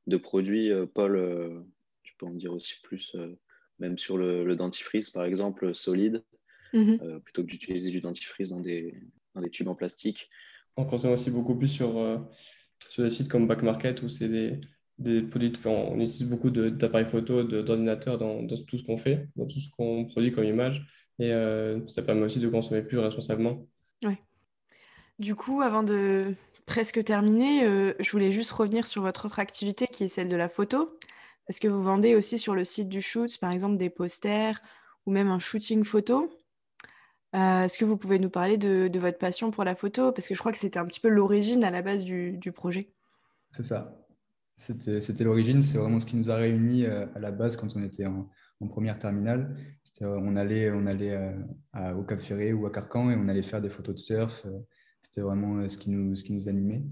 de 0.06 0.16
produits, 0.16 0.70
Paul, 0.94 1.64
tu 2.02 2.14
peux 2.18 2.26
en 2.26 2.34
dire 2.34 2.52
aussi 2.52 2.74
plus, 2.82 3.16
même 3.78 3.98
sur 3.98 4.18
le, 4.18 4.54
dentifrice, 4.56 5.10
par 5.10 5.24
exemple, 5.24 5.74
solide, 5.74 6.24
mm-hmm. 6.74 7.20
plutôt 7.20 7.42
que 7.42 7.48
d'utiliser 7.48 7.90
du 7.90 8.00
dentifrice 8.00 8.48
dans 8.48 8.60
des, 8.60 8.94
dans 9.34 9.40
des 9.40 9.50
tubes 9.50 9.68
en 9.68 9.74
plastique. 9.74 10.28
On 10.76 10.84
consomme 10.84 11.12
aussi 11.12 11.30
beaucoup 11.30 11.54
plus 11.56 11.68
sur, 11.68 11.98
euh, 11.98 12.18
sur 12.88 13.02
des 13.02 13.10
sites 13.10 13.28
comme 13.28 13.46
Back 13.46 13.62
Market 13.62 14.02
où 14.02 14.08
c'est 14.08 14.28
des, 14.28 14.60
des 14.98 15.22
produits, 15.22 15.52
on 15.64 16.00
utilise 16.00 16.24
beaucoup 16.24 16.50
d'appareils 16.50 17.06
photo, 17.06 17.42
d'ordinateurs 17.42 18.18
dans, 18.18 18.42
dans, 18.42 18.56
tout 18.56 18.78
ce 18.78 18.84
qu'on 18.84 18.96
fait, 18.96 19.28
dans 19.36 19.46
tout 19.46 19.60
ce 19.60 19.68
qu'on 19.70 20.06
produit 20.06 20.32
comme 20.32 20.44
image. 20.44 20.86
Et 21.18 21.32
euh, 21.32 21.80
ça 21.88 22.02
permet 22.02 22.22
aussi 22.22 22.38
de 22.38 22.48
consommer 22.48 22.82
plus 22.82 22.98
responsablement. 22.98 23.66
Ouais. 24.04 24.20
Du 25.18 25.34
coup, 25.34 25.62
avant 25.62 25.82
de 25.82 26.34
presque 26.66 27.02
terminer, 27.04 27.64
euh, 27.64 27.94
je 28.00 28.10
voulais 28.10 28.32
juste 28.32 28.50
revenir 28.52 28.86
sur 28.86 29.02
votre 29.02 29.26
autre 29.26 29.38
activité 29.38 29.86
qui 29.86 30.04
est 30.04 30.08
celle 30.08 30.28
de 30.28 30.36
la 30.36 30.48
photo. 30.48 30.98
Est-ce 31.48 31.60
que 31.60 31.68
vous 31.68 31.82
vendez 31.82 32.14
aussi 32.14 32.38
sur 32.38 32.54
le 32.54 32.64
site 32.64 32.88
du 32.88 33.02
shoot, 33.02 33.38
par 33.38 33.52
exemple, 33.52 33.76
des 33.76 33.90
posters 33.90 34.62
ou 35.06 35.12
même 35.12 35.28
un 35.28 35.38
shooting 35.38 35.84
photo 35.84 36.30
euh, 37.34 37.64
est-ce 37.64 37.78
que 37.78 37.86
vous 37.86 37.96
pouvez 37.96 38.18
nous 38.18 38.28
parler 38.28 38.58
de, 38.58 38.98
votre 38.98 39.16
passion 39.16 39.50
pour 39.50 39.64
la 39.64 39.74
photo? 39.74 40.12
Parce 40.12 40.28
que 40.28 40.34
je 40.34 40.38
crois 40.38 40.52
que 40.52 40.58
c'était 40.58 40.78
un 40.78 40.84
petit 40.84 41.00
peu 41.00 41.08
l'origine 41.08 41.64
à 41.64 41.70
la 41.70 41.80
base 41.80 42.04
du, 42.04 42.52
projet. 42.54 42.92
C'est 43.50 43.62
ça. 43.62 43.98
C'était 44.58 45.24
l'origine, 45.24 45.62
c'est 45.62 45.78
vraiment 45.78 45.98
ce 45.98 46.04
qui 46.04 46.16
nous 46.16 46.30
a 46.30 46.36
réunis 46.36 46.84
à 46.84 47.18
la 47.18 47.30
base 47.30 47.56
quand 47.56 47.74
on 47.74 47.82
était 47.82 48.04
en, 48.04 48.28
première 48.68 48.98
terminale. 48.98 49.56
Euh, 50.02 50.18
on 50.22 50.36
allait, 50.36 50.70
on 50.70 50.86
allait 50.86 51.18
au 51.96 52.02
Cap 52.02 52.20
Ferré 52.20 52.52
ou 52.52 52.66
à 52.66 52.70
Carcan 52.70 53.10
et 53.10 53.16
on 53.16 53.28
allait 53.28 53.42
faire 53.42 53.60
des 53.60 53.70
photos 53.70 53.94
de 53.94 54.00
surf. 54.00 54.46
C'était 55.02 55.20
vraiment 55.20 55.68
ce 55.68 55.76
qui 55.76 55.90
nous, 55.90 56.14
ce 56.16 56.24
qui 56.24 56.32
nous 56.32 56.48
animait. 56.48 56.82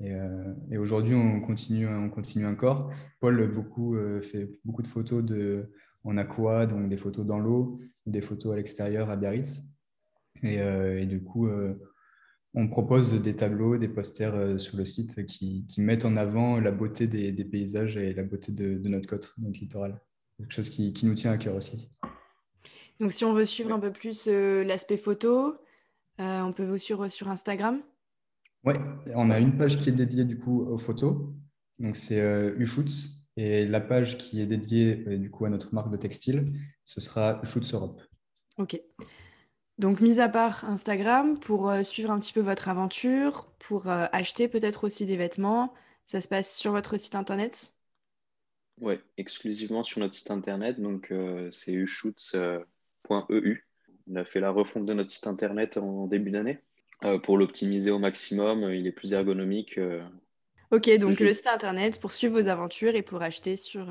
Et, 0.00 0.76
aujourd'hui, 0.76 1.14
on 1.14 1.40
continue, 1.40 1.88
on 1.88 2.10
continue 2.10 2.46
encore. 2.46 2.92
Paul 3.18 3.50
beaucoup, 3.50 3.96
fait 4.22 4.50
beaucoup 4.64 4.82
de 4.82 4.88
photos 4.88 5.24
de, 5.24 5.70
en 6.06 6.16
aqua, 6.16 6.66
donc 6.66 6.88
des 6.88 6.96
photos 6.96 7.26
dans 7.26 7.38
l'eau, 7.38 7.80
des 8.06 8.20
photos 8.20 8.52
à 8.52 8.56
l'extérieur 8.56 9.10
à 9.10 9.16
Biarritz. 9.16 9.62
Euh, 10.44 10.98
et, 10.98 11.06
du 11.06 11.22
coup, 11.22 11.48
euh, 11.48 11.74
on 12.54 12.68
propose 12.68 13.12
des 13.20 13.34
tableaux, 13.34 13.76
des 13.76 13.88
posters 13.88 14.34
euh, 14.34 14.58
sur 14.58 14.76
le 14.76 14.84
site 14.84 15.26
qui, 15.26 15.66
mettent 15.78 16.04
en 16.04 16.16
avant 16.16 16.60
la 16.60 16.70
beauté 16.70 17.06
des, 17.06 17.32
paysages 17.44 17.96
et 17.96 18.14
la 18.14 18.22
beauté 18.22 18.52
de, 18.52 18.88
notre 18.88 19.08
côte, 19.08 19.34
notre 19.38 19.58
littoral. 19.58 20.00
Quelque 20.38 20.52
chose 20.52 20.70
qui, 20.70 20.92
nous 21.04 21.14
tient 21.14 21.32
à 21.32 21.38
cœur 21.38 21.54
aussi. 21.54 21.88
Donc, 23.00 23.12
si 23.12 23.24
on 23.24 23.32
veut 23.32 23.44
suivre 23.44 23.72
un 23.72 23.80
peu 23.80 23.92
plus 23.92 24.26
l'aspect 24.26 24.96
photo, 24.96 25.54
on 26.18 26.52
peut 26.52 26.64
vous 26.64 26.78
suivre 26.78 27.08
sur 27.08 27.28
Instagram? 27.28 27.80
Oui, 28.64 28.74
on 29.14 29.30
a 29.30 29.38
une 29.38 29.56
page 29.56 29.78
qui 29.78 29.90
est 29.90 29.92
dédiée 29.92 30.24
du 30.24 30.38
coup 30.38 30.62
aux 30.62 30.78
photos. 30.78 31.16
Donc, 31.78 31.96
c'est 31.96 32.20
Ushoots. 32.58 33.10
Et 33.38 33.66
la 33.66 33.80
page 33.80 34.16
qui 34.16 34.40
est 34.40 34.46
dédiée 34.46 34.96
du 35.18 35.30
coup 35.30 35.44
à 35.44 35.50
notre 35.50 35.74
marque 35.74 35.90
de 35.90 35.96
textile, 35.96 36.52
ce 36.84 37.00
sera 37.00 37.40
Ushoots 37.42 37.74
Europe. 37.74 38.00
Ok. 38.58 38.80
Donc, 39.78 40.00
mis 40.00 40.20
à 40.20 40.28
part 40.28 40.64
Instagram, 40.64 41.38
pour 41.38 41.68
euh, 41.68 41.82
suivre 41.82 42.10
un 42.10 42.18
petit 42.18 42.32
peu 42.32 42.40
votre 42.40 42.68
aventure, 42.68 43.46
pour 43.58 43.90
euh, 43.90 44.06
acheter 44.12 44.48
peut-être 44.48 44.84
aussi 44.84 45.04
des 45.04 45.16
vêtements, 45.16 45.74
ça 46.06 46.22
se 46.22 46.28
passe 46.28 46.56
sur 46.56 46.72
votre 46.72 46.96
site 46.96 47.14
internet? 47.14 47.72
Oui, 48.80 48.94
exclusivement 49.16 49.82
sur 49.82 50.00
notre 50.00 50.14
site 50.14 50.30
internet. 50.30 50.80
Donc, 50.80 51.10
euh, 51.10 51.50
c'est 51.50 51.72
ushoots.eu. 51.72 53.66
On 54.08 54.16
a 54.16 54.24
fait 54.24 54.40
la 54.40 54.50
refonte 54.50 54.86
de 54.86 54.92
notre 54.92 55.10
site 55.10 55.26
internet 55.26 55.76
en 55.78 56.06
début 56.06 56.30
d'année 56.30 56.60
pour 57.22 57.36
l'optimiser 57.38 57.90
au 57.90 57.98
maximum. 57.98 58.72
Il 58.72 58.86
est 58.86 58.92
plus 58.92 59.12
ergonomique. 59.12 59.78
ok, 60.70 60.98
donc 60.98 61.20
le 61.20 61.32
site 61.32 61.48
internet 61.48 62.00
pour 62.00 62.12
suivre 62.12 62.40
vos 62.40 62.48
aventures 62.48 62.94
et 62.94 63.02
pour 63.02 63.20
acheter 63.22 63.56
sur, 63.56 63.86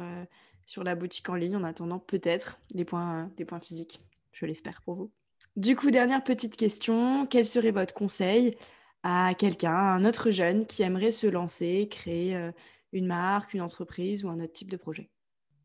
sur 0.66 0.84
la 0.84 0.96
boutique 0.96 1.28
en 1.30 1.36
ligne 1.36 1.58
en 1.58 1.64
attendant 1.64 2.00
peut-être 2.00 2.60
des 2.74 2.86
points, 2.86 3.30
des 3.36 3.46
points 3.46 3.60
physiques. 3.60 4.02
Je 4.32 4.46
l'espère 4.46 4.82
pour 4.82 4.96
vous. 4.96 5.12
Du 5.56 5.76
coup, 5.76 5.92
dernière 5.92 6.24
petite 6.24 6.58
question. 6.58 7.26
Quel 7.28 7.46
serait 7.46 7.72
votre 7.72 7.94
conseil 7.94 8.58
à 9.04 9.34
quelqu'un, 9.36 9.72
un 9.72 10.04
autre 10.04 10.32
jeune 10.32 10.66
qui 10.66 10.82
aimerait 10.82 11.12
se 11.12 11.28
lancer, 11.28 11.88
créer 11.90 12.36
euh, 12.36 12.52
une 12.96 13.08
marque, 13.08 13.54
une 13.54 13.62
entreprise 13.62 14.24
ou 14.26 14.30
un 14.30 14.40
autre 14.40 14.54
type 14.54 14.72
de 14.72 14.78
projet? 14.78 15.10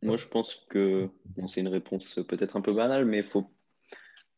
Moi, 0.02 0.16
je 0.16 0.26
pense 0.26 0.54
que 0.68 1.08
c'est 1.46 1.60
une 1.60 1.68
réponse 1.68 2.20
peut-être 2.28 2.56
un 2.56 2.60
peu 2.60 2.72
banale, 2.72 3.04
mais 3.04 3.18
il 3.18 3.24
faut 3.24 3.50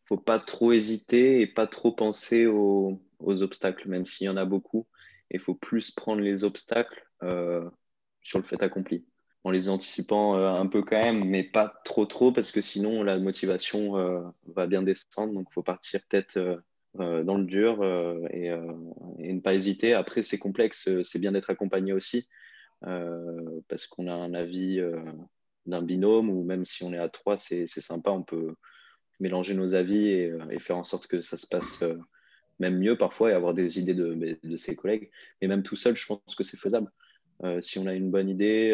faut 0.05 0.19
pas 0.19 0.41
trop 0.41 0.73
hésiter 0.73 1.41
et 1.41 1.47
pas 1.47 1.67
trop 1.67 1.93
penser 1.93 2.47
aux, 2.47 3.01
obstacles, 3.21 3.89
même 3.89 4.05
s'il 4.05 4.27
y 4.27 4.29
en 4.29 4.37
a 4.37 4.45
beaucoup. 4.45 4.87
Il 5.31 5.41
faut 5.41 5.55
plus 5.55 5.91
prendre 5.91 6.21
les 6.21 6.45
obstacles 6.45 7.07
euh, 7.23 7.71
sur 8.21 8.39
le 8.39 8.45
fait 8.45 8.63
accompli 8.63 9.07
en 9.45 9.51
les 9.51 9.69
anticipant 9.69 10.37
euh, 10.37 10.49
un 10.49 10.67
peu 10.67 10.83
quand 10.83 10.99
même, 10.99 11.25
mais 11.25 11.43
pas 11.43 11.73
trop 11.85 12.07
trop, 12.07 12.33
parce 12.33 12.53
que 12.53 12.61
sinon 12.61 13.03
la 13.03 13.19
motivation 13.19 13.97
euh, 13.97 14.21
va 14.55 14.67
bien 14.67 14.83
descendre. 14.83 15.33
Donc 15.35 15.49
il 15.51 15.53
faut 15.53 15.63
partir 15.63 16.01
peut-être 16.09 16.39
euh, 17.01 17.25
dans 17.25 17.39
le 17.39 17.45
dur 17.45 17.83
et, 18.31 18.51
ne 18.51 19.41
pas 19.41 19.55
hésiter. 19.55 19.95
Après, 19.95 20.23
c'est 20.23 20.39
complexe, 20.39 20.89
c'est 21.03 21.19
bien 21.19 21.33
d'être 21.33 21.51
accompagné 21.51 21.93
aussi, 21.93 22.29
parce 22.83 23.87
qu'on 23.87 24.09
a 24.09 24.13
un 24.13 24.35
avis 24.35 24.81
d'un 25.67 25.83
binôme, 25.83 26.31
ou 26.31 26.43
même 26.43 26.65
si 26.65 26.83
on 26.85 26.93
est 26.93 26.99
à 26.99 27.09
trois, 27.09 27.39
c'est 27.39 27.67
sympa, 27.67 28.11
on 28.11 28.23
peut 28.23 28.55
mélanger 29.21 29.55
nos 29.55 29.75
avis 29.75 30.09
et, 30.09 30.33
et, 30.51 30.59
faire 30.59 30.77
en 30.77 30.85
sorte 30.85 31.07
que 31.07 31.21
ça 31.21 31.37
se 31.37 31.47
passe 31.47 31.83
même 32.59 32.79
mieux 32.79 32.97
parfois 32.97 33.31
et 33.31 33.35
avoir 33.35 33.55
des 33.55 33.79
idées 33.79 33.95
de, 33.95 34.39
de, 34.43 34.57
ses 34.57 34.75
collègues. 34.75 35.11
Mais 35.41 35.49
même 35.49 35.63
tout 35.63 35.77
seul, 35.77 35.97
je 35.97 36.07
pense 36.07 36.35
que 36.37 36.45
c'est 36.45 36.57
faisable. 36.57 36.91
si 37.61 37.79
on 37.79 37.87
a 37.87 37.95
une 37.95 38.11
bonne 38.11 38.29
idée, 38.29 38.73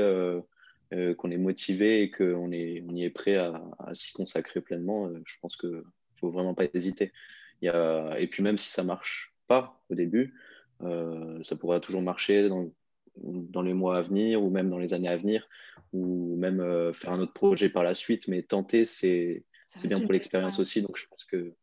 euh, 0.94 1.14
qu'on 1.14 1.30
est 1.30 1.36
motivé 1.36 2.02
et 2.02 2.10
qu'on 2.10 2.48
on 2.48 2.50
y 2.50 3.04
est 3.04 3.10
prêt 3.10 3.36
à, 3.36 3.62
s'y 3.92 4.10
consacrer 4.14 4.62
pleinement, 4.62 5.06
euh, 5.06 5.20
je 5.26 5.34
pense 5.42 5.54
qu'il 5.54 5.68
ne 5.68 5.82
faut 6.16 6.30
vraiment 6.30 6.54
pas 6.54 6.64
hésiter. 6.72 7.12
Il 7.60 7.66
y 7.66 7.68
a, 7.68 8.18
et 8.18 8.26
puis 8.26 8.42
même 8.42 8.56
si 8.56 8.70
ça 8.70 8.80
ne 8.80 8.86
marche 8.86 9.34
pas 9.48 9.82
au 9.90 9.94
début, 9.94 10.34
euh, 10.80 11.42
ça 11.42 11.56
pourra 11.56 11.80
toujours 11.80 12.00
marcher 12.00 12.48
dans, 12.48 12.72
dans, 13.22 13.62
les 13.62 13.74
mois 13.74 13.98
à 13.98 14.02
venir 14.02 14.42
ou 14.42 14.50
même 14.50 14.70
dans 14.70 14.78
les 14.78 14.94
années 14.94 15.08
à 15.08 15.16
venir 15.16 15.48
ou 15.92 16.36
même 16.36 16.92
faire 16.92 17.12
un 17.12 17.20
autre 17.20 17.32
projet 17.32 17.68
par 17.68 17.82
la 17.82 17.94
suite. 17.94 18.28
Mais 18.28 18.42
tenter, 18.42 18.84
c'est 18.84 19.44
bien 19.84 20.00
pour 20.00 20.12
l'expérience 20.12 20.58
aussi. 20.58 20.82
Donc 20.82 20.96
je 20.96 21.06
pense 21.06 21.24
que 21.24 21.54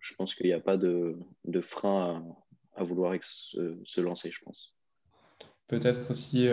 je 0.00 0.14
pense 0.14 0.34
qu'il 0.34 0.46
n'y 0.46 0.52
a 0.52 0.60
pas 0.60 0.76
de, 0.76 1.16
frein 1.60 2.24
à, 2.74 2.84
vouloir 2.84 3.14
se, 3.22 4.00
lancer, 4.00 4.30
je 4.30 4.40
pense. 4.44 4.74
Peut-être 5.68 6.10
aussi 6.10 6.48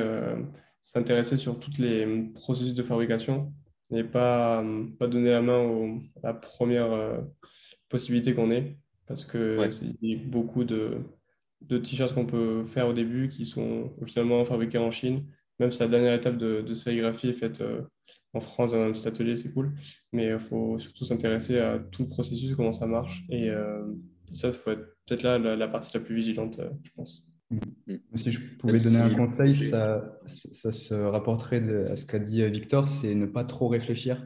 s'intéresser 0.82 1.38
sur 1.38 1.60
toutes 1.60 1.78
les 1.78 2.32
processus 2.34 2.74
de 2.74 2.84
fabrication 2.84 3.54
et 3.92 4.04
pas, 4.04 4.64
pas 4.98 5.08
donner 5.08 5.32
la 5.32 5.42
main 5.42 6.00
à 6.24 6.28
la 6.28 6.34
première 6.34 7.22
possibilité 7.90 8.34
qu'on 8.34 8.50
ait 8.50 8.78
parce 9.06 9.26
que 9.26 9.60
a 9.60 10.18
beaucoup 10.26 10.64
de, 10.64 10.98
de 11.68 11.78
t-shirts 11.78 12.14
qu'on 12.14 12.26
peut 12.26 12.64
faire 12.64 12.88
au 12.88 12.94
début 12.94 13.30
qui 13.30 13.46
sont 13.46 13.92
finalement 14.06 14.44
fabriqués 14.44 14.78
en 14.78 14.92
Chine. 14.92 15.26
Même 15.60 15.72
si 15.72 15.80
la 15.80 15.88
dernière 15.88 16.14
étape 16.14 16.38
de, 16.38 16.62
de 16.62 16.74
sérigraphie 16.74 17.30
est 17.30 17.34
faite 17.34 17.62
euh, 17.62 17.82
en 18.34 18.40
France 18.40 18.72
dans 18.72 18.82
un 18.82 18.92
petit 18.92 19.08
atelier, 19.08 19.38
c'est 19.38 19.52
cool. 19.54 19.74
Mais 20.12 20.30
il 20.30 20.40
faut 20.40 20.80
surtout 20.80 21.06
s'intéresser 21.06 21.60
à 21.60 21.80
tout 21.80 22.04
le 22.04 22.10
processus, 22.10 22.56
comment 22.56 22.72
ça 22.72 22.88
marche. 22.88 23.24
Et 23.30 23.50
euh, 23.50 23.84
ça, 24.34 24.48
il 24.48 24.54
faut 24.54 24.72
être 24.72 24.98
peut-être 25.06 25.24
là 25.24 25.38
la, 25.38 25.68
partie 25.68 25.92
la 25.94 26.00
plus 26.00 26.16
vigilante, 26.16 26.60
euh, 26.60 26.70
je 26.84 26.92
pense. 26.96 27.28
Mm. 27.52 27.96
Si 28.16 28.32
je 28.32 28.40
pouvais 28.58 28.80
donner 28.80 28.98
un 28.98 29.14
conseil, 29.14 29.54
ça, 29.54 30.20
ça 30.26 30.72
se 30.72 30.94
rapporterait 30.94 31.62
à 31.88 31.96
ce 31.96 32.06
qu'a 32.06 32.20
dit 32.20 32.50
Victor, 32.50 32.88
c'est 32.88 33.14
ne 33.14 33.28
pas 33.28 33.44
trop 33.44 33.68
réfléchir. 33.68 34.26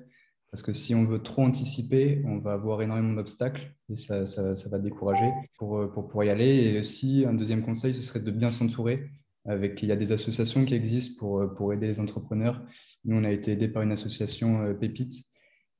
Parce 0.51 0.63
que 0.63 0.73
si 0.73 0.95
on 0.95 1.05
veut 1.05 1.21
trop 1.21 1.43
anticiper, 1.43 2.21
on 2.25 2.39
va 2.39 2.53
avoir 2.53 2.81
énormément 2.81 3.13
d'obstacles 3.13 3.73
et 3.89 3.95
ça, 3.95 4.25
ça, 4.25 4.69
va 4.69 4.79
décourager 4.79 5.29
pour, 5.57 5.91
pour 5.91 6.07
pouvoir 6.07 6.25
y 6.25 6.29
aller. 6.29 6.67
Et 6.67 6.79
aussi, 6.79 7.25
un 7.27 7.33
deuxième 7.33 7.63
conseil, 7.63 7.93
ce 7.93 8.01
serait 8.01 8.21
de 8.21 8.31
bien 8.31 8.49
s'entourer. 8.49 9.09
Avec, 9.45 9.81
il 9.81 9.87
y 9.87 9.93
a 9.93 9.95
des 9.95 10.11
associations 10.11 10.65
qui 10.65 10.73
existent 10.73 11.15
pour, 11.19 11.53
pour 11.55 11.73
aider 11.73 11.87
les 11.87 11.99
entrepreneurs. 12.01 12.61
Nous, 13.05 13.15
on 13.15 13.23
a 13.23 13.31
été 13.31 13.53
aidés 13.53 13.69
par 13.69 13.81
une 13.81 13.93
association 13.93 14.61
euh, 14.61 14.73
Pépite 14.73 15.23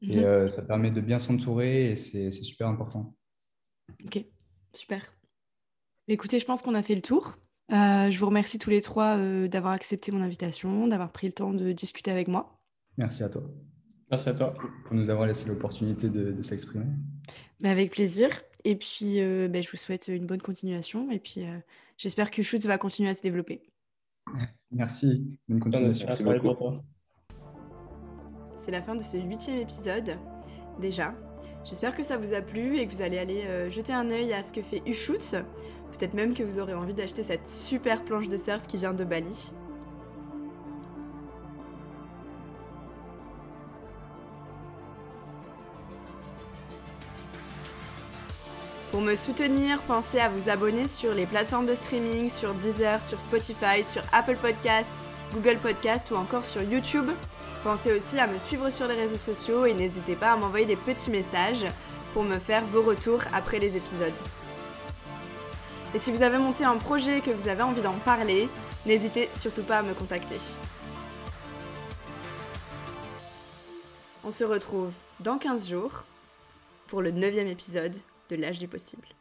et 0.01 0.17
mhm. 0.17 0.23
euh, 0.23 0.47
ça 0.47 0.63
permet 0.63 0.91
de 0.91 1.01
bien 1.01 1.19
s'entourer 1.19 1.91
et 1.91 1.95
c'est 1.97 2.31
super 2.31 2.67
important. 2.67 3.13
Ok, 4.05 4.23
super. 4.73 5.13
Écoutez, 6.07 6.39
je 6.39 6.45
pense 6.45 6.61
qu'on 6.61 6.75
a 6.75 6.83
fait 6.83 6.95
le 6.95 7.01
tour. 7.01 7.37
Euh, 7.73 8.09
je 8.09 8.17
vous 8.17 8.27
remercie 8.27 8.57
tous 8.57 8.69
les 8.69 8.81
trois 8.81 9.17
d'avoir 9.47 9.73
accepté 9.73 10.13
mon 10.13 10.21
invitation, 10.21 10.87
d'avoir 10.87 11.11
pris 11.11 11.27
le 11.27 11.33
temps 11.33 11.53
de 11.53 11.73
discuter 11.73 12.11
avec 12.11 12.29
moi. 12.29 12.61
Merci 12.97 13.23
à 13.23 13.29
toi. 13.29 13.43
Merci 14.09 14.29
à 14.29 14.33
toi. 14.33 14.53
Pour 14.85 14.95
nous 14.95 15.09
avoir 15.09 15.27
laissé 15.27 15.49
l'opportunité 15.49 16.09
de, 16.09 16.41
s'exprimer. 16.41 16.85
avec 17.63 17.91
plaisir. 17.91 18.29
Et 18.63 18.75
puis, 18.75 19.21
euh, 19.21 19.47
ben, 19.47 19.61
je 19.61 19.69
vous 19.69 19.77
souhaite 19.77 20.07
une 20.07 20.25
bonne 20.25 20.41
continuation. 20.41 21.11
Et 21.11 21.19
puis, 21.19 21.43
euh, 21.43 21.57
j'espère 21.97 22.31
que 22.31 22.41
Shoots 22.41 22.65
va 22.65 22.77
continuer 22.77 23.09
à 23.09 23.13
se 23.13 23.21
développer. 23.21 23.61
Merci. 24.71 25.37
Bonne 25.47 25.59
continuation. 25.59 26.07
C'est 28.57 28.71
la 28.71 28.81
fin 28.81 28.95
de 28.95 29.03
ce 29.03 29.17
huitième 29.17 29.59
épisode, 29.59 30.17
déjà. 30.81 31.13
J'espère 31.63 31.95
que 31.95 32.03
ça 32.03 32.17
vous 32.17 32.33
a 32.33 32.41
plu 32.41 32.77
et 32.77 32.87
que 32.87 32.91
vous 32.91 33.01
allez 33.01 33.17
aller 33.17 33.43
euh, 33.45 33.69
jeter 33.69 33.93
un 33.93 34.09
œil 34.09 34.33
à 34.33 34.41
ce 34.41 34.53
que 34.53 34.61
fait 34.61 34.81
Ushoots. 34.85 35.35
Peut-être 35.91 36.13
même 36.13 36.33
que 36.33 36.43
vous 36.43 36.59
aurez 36.59 36.73
envie 36.73 36.93
d'acheter 36.93 37.23
cette 37.23 37.47
super 37.47 38.03
planche 38.03 38.29
de 38.29 38.37
surf 38.37 38.67
qui 38.67 38.77
vient 38.77 38.93
de 38.93 39.03
Bali. 39.03 39.51
Pour 48.97 49.05
me 49.05 49.15
soutenir, 49.15 49.79
pensez 49.83 50.19
à 50.19 50.27
vous 50.27 50.49
abonner 50.49 50.87
sur 50.87 51.13
les 51.13 51.27
plateformes 51.27 51.67
de 51.67 51.75
streaming, 51.75 52.31
sur 52.31 52.55
Deezer, 52.55 53.03
sur 53.03 53.21
Spotify, 53.21 53.83
sur 53.83 54.01
Apple 54.11 54.37
Podcast, 54.37 54.89
Google 55.35 55.57
Podcast 55.57 56.09
ou 56.09 56.15
encore 56.15 56.43
sur 56.43 56.63
YouTube. 56.63 57.07
Pensez 57.63 57.93
aussi 57.93 58.17
à 58.17 58.25
me 58.25 58.39
suivre 58.39 58.71
sur 58.71 58.87
les 58.87 58.95
réseaux 58.95 59.17
sociaux 59.17 59.67
et 59.67 59.75
n'hésitez 59.75 60.15
pas 60.15 60.31
à 60.31 60.35
m'envoyer 60.35 60.65
des 60.65 60.75
petits 60.75 61.11
messages 61.11 61.63
pour 62.11 62.23
me 62.23 62.39
faire 62.39 62.65
vos 62.65 62.81
retours 62.81 63.21
après 63.35 63.59
les 63.59 63.77
épisodes. 63.77 64.11
Et 65.93 65.99
si 65.99 66.11
vous 66.11 66.23
avez 66.23 66.39
monté 66.39 66.63
un 66.63 66.77
projet 66.77 67.19
et 67.19 67.21
que 67.21 67.29
vous 67.29 67.49
avez 67.49 67.61
envie 67.61 67.83
d'en 67.83 67.93
parler, 68.03 68.49
n'hésitez 68.87 69.29
surtout 69.31 69.61
pas 69.61 69.77
à 69.77 69.83
me 69.83 69.93
contacter. 69.93 70.39
On 74.23 74.31
se 74.31 74.43
retrouve 74.43 74.89
dans 75.19 75.37
15 75.37 75.69
jours 75.69 76.03
pour 76.87 77.03
le 77.03 77.11
9 77.11 77.35
épisode 77.45 77.93
de 78.29 78.35
l'âge 78.35 78.59
du 78.59 78.67
possible. 78.67 79.16